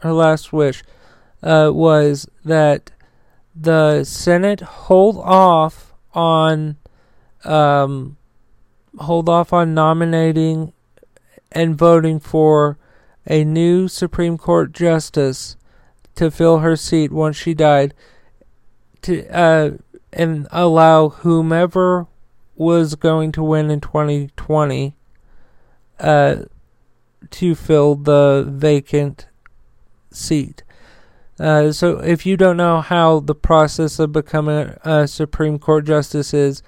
her 0.00 0.12
last 0.12 0.52
wish 0.52 0.84
uh, 1.42 1.70
was 1.72 2.28
that 2.44 2.90
the 3.56 4.04
Senate 4.04 4.60
hold 4.60 5.16
off 5.16 5.94
on 6.12 6.76
um, 7.42 8.18
hold 8.98 9.30
off 9.30 9.50
on 9.54 9.72
nominating 9.72 10.74
and 11.50 11.74
voting 11.74 12.20
for 12.20 12.76
a 13.26 13.44
new 13.44 13.88
Supreme 13.88 14.36
Court 14.36 14.72
justice 14.72 15.56
to 16.14 16.30
fill 16.30 16.58
her 16.58 16.76
seat 16.76 17.12
once 17.12 17.36
she 17.36 17.54
died 17.54 17.94
to 19.02 19.26
uh, 19.28 19.70
and 20.12 20.46
allow 20.50 21.08
whomever 21.08 22.06
was 22.56 22.94
going 22.94 23.32
to 23.32 23.42
win 23.42 23.70
in 23.70 23.80
2020 23.80 24.94
uh, 25.98 26.36
to 27.30 27.54
fill 27.54 27.94
the 27.94 28.44
vacant 28.48 29.26
seat. 30.10 30.62
Uh, 31.38 31.72
so, 31.72 31.98
if 32.00 32.26
you 32.26 32.36
don't 32.36 32.58
know 32.58 32.82
how 32.82 33.20
the 33.20 33.34
process 33.34 33.98
of 33.98 34.12
becoming 34.12 34.74
a 34.84 35.08
Supreme 35.08 35.58
Court 35.58 35.86
justice 35.86 36.34
is, 36.34 36.62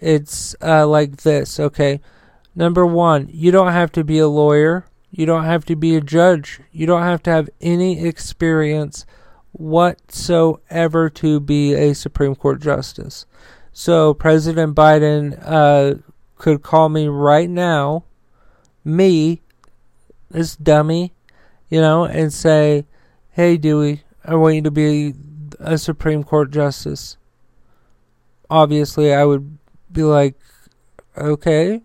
it's 0.00 0.54
uh, 0.60 0.86
like 0.86 1.18
this. 1.18 1.58
Okay, 1.58 2.00
number 2.54 2.84
one, 2.84 3.28
you 3.32 3.50
don't 3.50 3.72
have 3.72 3.90
to 3.92 4.04
be 4.04 4.18
a 4.18 4.28
lawyer. 4.28 4.84
You 5.10 5.26
don't 5.26 5.44
have 5.44 5.64
to 5.66 5.76
be 5.76 5.96
a 5.96 6.00
judge. 6.00 6.60
You 6.70 6.86
don't 6.86 7.02
have 7.02 7.22
to 7.24 7.30
have 7.30 7.48
any 7.60 8.06
experience 8.06 9.06
whatsoever 9.52 11.08
to 11.10 11.40
be 11.40 11.74
a 11.74 11.94
Supreme 11.94 12.34
Court 12.34 12.60
justice. 12.60 13.26
So, 13.72 14.12
President 14.12 14.74
Biden 14.74 15.40
uh, 15.44 15.94
could 16.36 16.62
call 16.62 16.88
me 16.88 17.08
right 17.08 17.48
now, 17.48 18.04
me, 18.84 19.42
this 20.30 20.56
dummy, 20.56 21.14
you 21.68 21.80
know, 21.80 22.04
and 22.04 22.32
say, 22.32 22.86
hey, 23.30 23.56
Dewey, 23.56 24.02
I 24.24 24.34
want 24.34 24.56
you 24.56 24.62
to 24.62 24.70
be 24.70 25.14
a 25.58 25.78
Supreme 25.78 26.24
Court 26.24 26.50
justice. 26.50 27.16
Obviously, 28.50 29.12
I 29.12 29.24
would 29.24 29.58
be 29.90 30.02
like, 30.02 30.34
okay. 31.16 31.82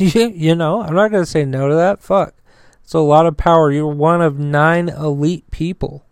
you 0.00 0.54
know, 0.54 0.82
I'm 0.82 0.94
not 0.94 1.10
going 1.10 1.24
to 1.24 1.30
say 1.30 1.44
no 1.44 1.68
to 1.68 1.74
that. 1.74 2.02
Fuck. 2.02 2.34
It's 2.82 2.94
a 2.94 3.00
lot 3.00 3.26
of 3.26 3.36
power. 3.36 3.70
You're 3.70 3.86
one 3.86 4.20
of 4.20 4.38
nine 4.38 4.88
elite 4.88 5.50
people. 5.50 6.04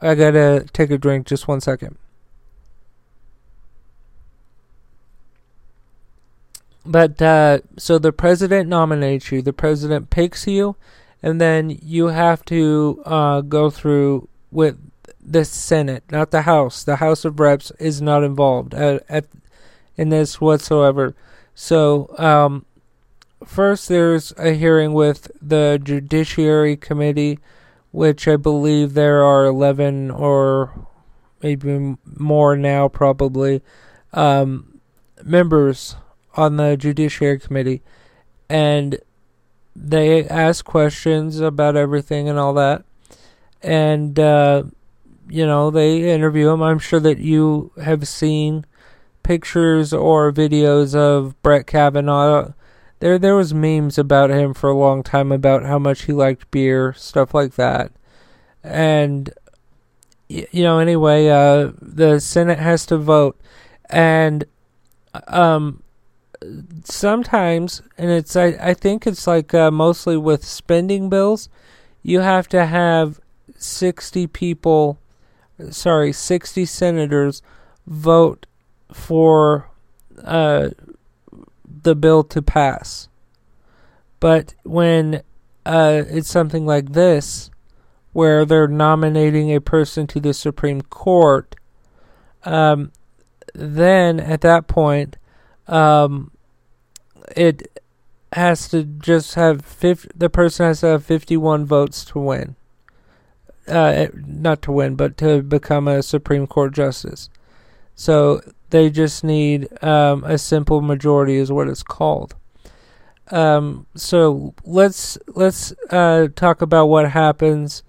I 0.00 0.14
gotta 0.14 0.66
take 0.72 0.90
a 0.90 0.98
drink 0.98 1.26
just 1.26 1.48
one 1.48 1.60
second. 1.60 1.96
But, 6.84 7.20
uh, 7.20 7.60
so 7.76 7.98
the 7.98 8.12
president 8.12 8.68
nominates 8.68 9.30
you, 9.30 9.42
the 9.42 9.52
president 9.52 10.10
picks 10.10 10.46
you, 10.46 10.76
and 11.22 11.40
then 11.40 11.78
you 11.82 12.06
have 12.06 12.44
to 12.46 13.02
uh, 13.04 13.40
go 13.42 13.68
through 13.68 14.28
with 14.50 14.78
the 15.20 15.44
Senate, 15.44 16.04
not 16.10 16.30
the 16.30 16.42
House. 16.42 16.84
The 16.84 16.96
House 16.96 17.24
of 17.24 17.40
Reps 17.40 17.72
is 17.78 18.00
not 18.00 18.24
involved 18.24 18.72
at, 18.72 19.04
at 19.08 19.26
in 19.96 20.08
this 20.08 20.40
whatsoever. 20.40 21.14
So, 21.54 22.14
um, 22.18 22.64
first 23.44 23.88
there's 23.88 24.32
a 24.36 24.52
hearing 24.52 24.92
with 24.92 25.30
the 25.40 25.80
Judiciary 25.82 26.76
Committee, 26.76 27.38
which 27.90 28.28
I 28.28 28.36
believe 28.36 28.94
there 28.94 29.22
are 29.22 29.44
11 29.44 30.10
or 30.10 30.86
maybe 31.42 31.96
more 32.04 32.56
now, 32.56 32.88
probably, 32.88 33.62
um, 34.12 34.80
members 35.22 35.96
on 36.34 36.56
the 36.56 36.76
Judiciary 36.76 37.38
Committee. 37.38 37.82
And 38.48 38.98
they 39.80 40.26
ask 40.26 40.64
questions 40.64 41.40
about 41.40 41.76
everything 41.76 42.28
and 42.28 42.38
all 42.38 42.54
that, 42.54 42.84
and 43.62 44.18
uh, 44.18 44.64
you 45.28 45.46
know 45.46 45.70
they 45.70 46.12
interview 46.12 46.50
him. 46.50 46.62
I'm 46.62 46.78
sure 46.78 47.00
that 47.00 47.18
you 47.18 47.70
have 47.82 48.08
seen 48.08 48.66
pictures 49.22 49.92
or 49.92 50.32
videos 50.32 50.94
of 50.94 51.40
Brett 51.42 51.66
Kavanaugh. 51.66 52.52
There, 53.00 53.18
there 53.18 53.36
was 53.36 53.54
memes 53.54 53.96
about 53.96 54.30
him 54.30 54.54
for 54.54 54.70
a 54.70 54.76
long 54.76 55.02
time 55.02 55.30
about 55.30 55.64
how 55.64 55.78
much 55.78 56.02
he 56.02 56.12
liked 56.12 56.50
beer, 56.50 56.92
stuff 56.94 57.32
like 57.32 57.54
that, 57.54 57.92
and 58.62 59.32
you 60.28 60.62
know. 60.64 60.78
Anyway, 60.78 61.28
uh, 61.28 61.72
the 61.80 62.18
Senate 62.18 62.58
has 62.58 62.84
to 62.86 62.98
vote, 62.98 63.40
and 63.88 64.44
um, 65.28 65.82
sometimes, 66.84 67.82
and 67.96 68.10
it's 68.10 68.34
I, 68.34 68.46
I 68.60 68.74
think 68.74 69.06
it's 69.06 69.26
like 69.26 69.54
uh, 69.54 69.70
mostly 69.70 70.16
with 70.16 70.44
spending 70.44 71.08
bills, 71.08 71.48
you 72.02 72.20
have 72.20 72.48
to 72.48 72.66
have 72.66 73.20
sixty 73.56 74.26
people, 74.26 74.98
sorry, 75.70 76.12
sixty 76.12 76.64
senators 76.64 77.42
vote 77.86 78.46
for 78.92 79.70
uh, 80.24 80.70
the 81.82 81.94
bill 81.94 82.24
to 82.24 82.42
pass. 82.42 83.08
But 84.20 84.54
when 84.64 85.22
uh, 85.64 86.02
it's 86.08 86.30
something 86.30 86.66
like 86.66 86.92
this, 86.92 87.50
where 88.12 88.44
they're 88.44 88.68
nominating 88.68 89.54
a 89.54 89.60
person 89.60 90.06
to 90.08 90.20
the 90.20 90.34
Supreme 90.34 90.82
Court, 90.82 91.54
um, 92.44 92.92
then 93.54 94.18
at 94.18 94.40
that 94.40 94.66
point 94.66 95.16
um, 95.66 96.30
it 97.36 97.82
has 98.32 98.68
to 98.68 98.84
just 98.84 99.34
have 99.34 99.64
50, 99.64 100.08
the 100.14 100.30
person 100.30 100.66
has 100.66 100.80
to 100.80 100.86
have 100.86 101.04
51 101.04 101.64
votes 101.66 102.04
to 102.06 102.18
win. 102.18 102.56
Uh, 103.66 104.06
not 104.14 104.62
to 104.62 104.72
win, 104.72 104.94
but 104.94 105.18
to 105.18 105.42
become 105.42 105.86
a 105.86 106.02
Supreme 106.02 106.46
Court 106.46 106.72
justice. 106.72 107.28
So 107.94 108.40
they 108.70 108.90
just 108.90 109.24
need 109.24 109.68
um, 109.82 110.24
a 110.24 110.38
simple 110.38 110.80
majority, 110.80 111.36
is 111.36 111.50
what 111.52 111.68
it's 111.68 111.82
called. 111.82 112.34
Um, 113.30 113.86
so 113.94 114.54
let's 114.64 115.18
let's 115.28 115.72
uh, 115.90 116.28
talk 116.34 116.62
about 116.62 116.86
what 116.86 117.10
happens 117.10 117.82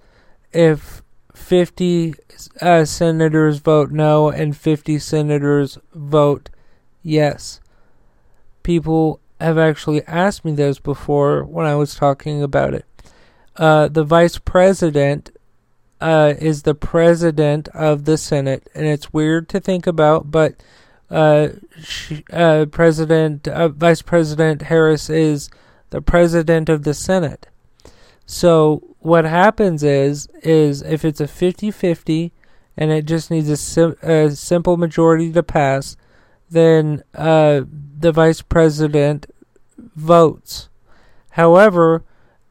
if 0.52 1.02
50 1.34 2.15
uh, 2.62 2.84
senators 2.86 3.60
vote 3.60 3.92
no 3.92 4.30
and 4.30 4.56
50 4.56 5.00
senators 5.00 5.78
vote 5.94 6.50
yes 7.02 7.60
people 8.63 9.20
have 9.39 9.58
actually 9.58 10.04
asked 10.06 10.44
me 10.44 10.52
this 10.52 10.80
before 10.80 11.44
when 11.46 11.65
I 11.65 11.76
was 11.76 11.96
talking 11.96 12.44
about 12.44 12.74
it. 12.74 12.86
uh, 13.56 13.88
the 13.88 14.04
vice 14.04 14.38
president 14.38 15.32
uh, 16.01 16.33
is 16.39 16.63
the 16.63 16.75
president 16.75 17.67
of 17.69 18.05
the 18.05 18.17
Senate, 18.17 18.69
and 18.73 18.85
it's 18.85 19.13
weird 19.13 19.49
to 19.49 19.59
think 19.59 19.85
about, 19.88 20.31
but 20.31 20.55
uh, 21.09 21.49
she, 21.81 22.23
uh, 22.31 22.65
President, 22.71 23.47
uh, 23.47 23.69
Vice 23.69 24.01
President 24.01 24.63
Harris 24.63 25.09
is 25.09 25.49
the 25.89 26.01
president 26.01 26.69
of 26.69 26.83
the 26.83 26.93
Senate. 26.93 27.47
So 28.25 28.95
what 28.99 29.25
happens 29.25 29.83
is, 29.83 30.27
is 30.43 30.81
if 30.83 31.03
it's 31.03 31.19
a 31.19 31.25
50-50 31.25 32.31
and 32.77 32.91
it 32.91 33.05
just 33.05 33.31
needs 33.31 33.49
a, 33.49 33.57
sim- 33.57 33.95
a 34.03 34.29
simple 34.31 34.77
majority 34.77 35.31
to 35.33 35.41
pass, 35.41 35.97
then 36.49 37.03
uh, 37.15 37.62
the 37.99 38.12
vice 38.12 38.41
president 38.41 39.25
votes. 39.95 40.69
However, 41.31 42.03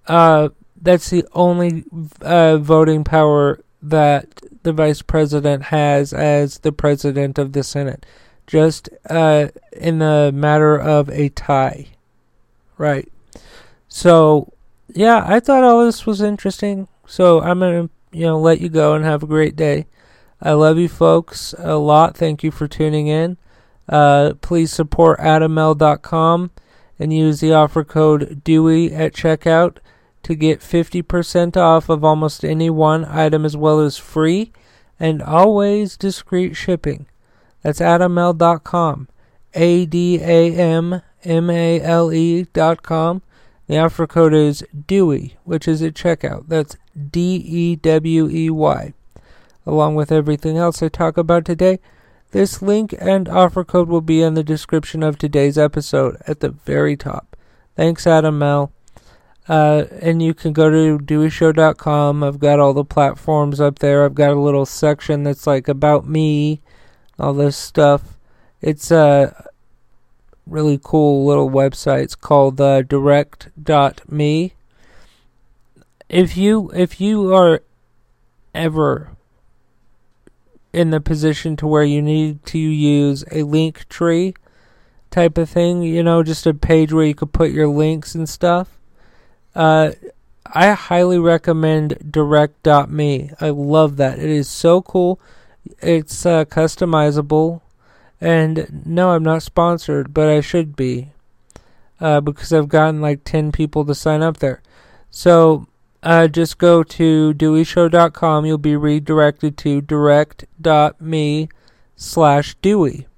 uh, 0.07 0.49
that's 0.81 1.11
the 1.11 1.27
only 1.33 1.85
uh, 2.21 2.59
voting 2.59 3.05
power 3.05 3.61
that 3.83 4.41
the 4.63 4.73
vice 4.73 5.03
president 5.03 5.65
has 5.65 6.13
as 6.13 6.59
the 6.59 6.73
president 6.73 7.39
of 7.39 7.53
the 7.53 7.63
Senate. 7.63 8.05
Just 8.47 8.89
uh, 9.09 9.49
in 9.73 9.99
the 9.99 10.31
matter 10.35 10.79
of 10.79 11.09
a 11.11 11.29
tie. 11.31 11.87
Right. 12.77 13.11
So, 13.89 14.53
yeah, 14.89 15.25
I 15.27 15.41
thought 15.41 15.65
all 15.65 15.85
this 15.85 16.07
was 16.07 16.21
interesting. 16.21 16.89
So 17.07 17.41
I'm 17.41 17.61
to, 17.61 17.91
you 18.13 18.27
know, 18.27 18.39
let 18.39 18.61
you 18.61 18.69
go 18.69 18.95
and 18.95 19.05
have 19.05 19.23
a 19.23 19.27
great 19.27 19.57
day. 19.57 19.87
I 20.41 20.53
love 20.53 20.79
you 20.79 20.89
folks 20.89 21.55
a 21.59 21.77
lot. 21.77 22.17
Thank 22.17 22.43
you 22.43 22.51
for 22.51 22.69
tuning 22.69 23.09
in. 23.09 23.37
Uh, 23.89 24.35
please 24.41 24.73
support 24.73 25.19
AdamMale.com 25.19 26.51
and 26.99 27.13
use 27.13 27.41
the 27.41 27.53
offer 27.53 27.85
code 27.85 28.43
DEWEY 28.45 28.93
at 28.93 29.15
checkout 29.15 29.79
to 30.29 30.35
get 30.35 30.61
50% 30.61 31.57
off 31.57 31.89
of 31.89 32.05
almost 32.05 32.45
any 32.45 32.69
one 32.69 33.07
item 33.07 33.47
as 33.47 33.57
well 33.57 33.81
as 33.81 33.97
free 33.97 34.53
and 35.01 35.23
always 35.23 35.97
discreet 35.97 36.55
shipping. 36.55 37.07
That's 37.63 37.81
AdamMale.com. 37.81 39.09
A 39.55 39.87
D 39.87 40.21
A 40.21 40.55
M 40.55 41.01
M 41.25 41.49
A 41.49 41.81
L 41.81 42.13
E.com. 42.13 43.23
The 43.69 43.79
offer 43.79 44.07
code 44.07 44.35
is 44.35 44.63
DEWEY, 44.87 45.37
which 45.45 45.67
is 45.67 45.81
at 45.81 45.95
checkout. 45.95 46.47
That's 46.47 46.77
D 47.11 47.37
E 47.37 47.77
W 47.77 48.29
E 48.29 48.51
Y. 48.51 48.93
Along 49.65 49.95
with 49.95 50.13
everything 50.13 50.59
else 50.59 50.83
I 50.83 50.89
talk 50.89 51.17
about 51.17 51.47
today, 51.47 51.79
this 52.33 52.61
link 52.61 52.95
and 53.01 53.31
offer 53.31 53.65
code 53.65 53.89
will 53.89 54.03
be 54.03 54.21
in 54.21 54.35
the 54.35 54.45
description 54.45 55.03
of 55.03 55.17
today's 55.17 55.57
episode 55.57 56.19
at 56.27 56.41
the 56.41 56.51
very 56.51 56.99
top. 56.99 57.35
Thanks, 57.75 58.05
AdamMale. 58.05 58.73
Uh, 59.49 59.87
and 60.03 60.21
you 60.23 60.35
can 60.35 60.53
go 60.53 60.69
to 60.69 61.03
deweyshow.com. 61.03 62.23
I've 62.23 62.39
got 62.39 62.61
all 62.61 62.75
the 62.75 62.85
platforms 62.85 63.61
up 63.61 63.79
there. 63.79 64.05
I've 64.05 64.15
got 64.15 64.33
a 64.33 64.41
little 64.41 64.67
section 64.67 65.23
that's 65.23 65.47
like 65.47 65.69
about 65.69 66.07
me, 66.07 66.61
all 67.19 67.33
this 67.33 67.57
stuff. 67.57 68.19
It's 68.61 68.91
a 68.91 69.49
really 70.47 70.79
cool 70.83 71.25
little 71.25 71.49
website. 71.49 72.03
It's 72.05 72.15
called 72.15 72.61
uh, 72.61 72.83
direct.me. 72.83 74.53
If 76.09 76.37
you 76.37 76.71
if 76.75 77.01
you 77.01 77.35
are 77.35 77.63
ever 78.55 79.11
in 80.73 80.91
the 80.91 81.01
position 81.01 81.57
to 81.57 81.67
where 81.67 81.85
you 81.85 82.03
need 82.03 82.45
to 82.47 82.59
use 82.59 83.25
a 83.31 83.43
link 83.43 83.89
tree 83.89 84.35
type 85.11 85.39
of 85.39 85.49
thing, 85.49 85.83
you 85.83 86.03
know, 86.03 86.23
just 86.23 86.47
a 86.47 86.55
page 86.55 86.93
where 86.93 87.05
you 87.05 87.15
could 87.15 87.33
put 87.33 87.51
your 87.51 87.69
links 87.69 88.15
and 88.15 88.29
stuff. 88.29 88.78
Uh, 89.59 89.91
I 90.47 90.71
highly 90.71 91.19
recommend 91.19 92.13
direct.me. 92.13 93.31
I 93.41 93.51
love 93.51 93.97
that. 93.97 94.21
It 94.21 94.31
is 94.31 94.49
so 94.49 94.81
cool. 94.81 95.21
It's 95.83 96.25
uh, 96.25 96.45
customizable. 96.45 97.61
And 98.21 98.85
no, 98.87 99.11
I'm 99.11 99.25
not 99.25 99.43
sponsored, 99.43 100.15
but 100.15 100.29
I 100.29 100.41
should 100.43 100.77
be. 100.77 101.11
Uh, 102.01 102.21
because 102.21 102.53
I've 102.53 102.69
gotten 102.69 103.01
like 103.01 103.25
10 103.25 103.51
people 103.51 103.85
to 103.85 103.97
sign 103.97 104.23
up 104.23 104.37
there. 104.37 104.63
So 105.11 105.67
uh, 106.05 106.29
just 106.29 106.59
go 106.59 106.85
to 106.85 107.35
deweyshow.com. 107.35 108.47
You'll 108.47 108.59
be 108.59 108.77
redirected 108.77 109.59
to 109.59 109.81
direct.me 109.81 111.49
slash 111.97 112.55
Dewey. 112.63 113.09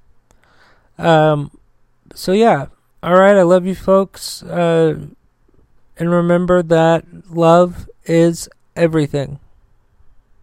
Um, 0.96 1.50
so 2.14 2.33
yeah. 2.33 2.66
All 3.03 3.18
right. 3.18 3.37
I 3.37 3.42
love 3.42 3.66
you 3.66 3.74
folks. 3.74 4.42
Uh, 4.42 5.09
and 6.00 6.10
remember 6.10 6.62
that 6.62 7.04
love 7.30 7.88
is 8.06 8.48
everything. 8.74 9.38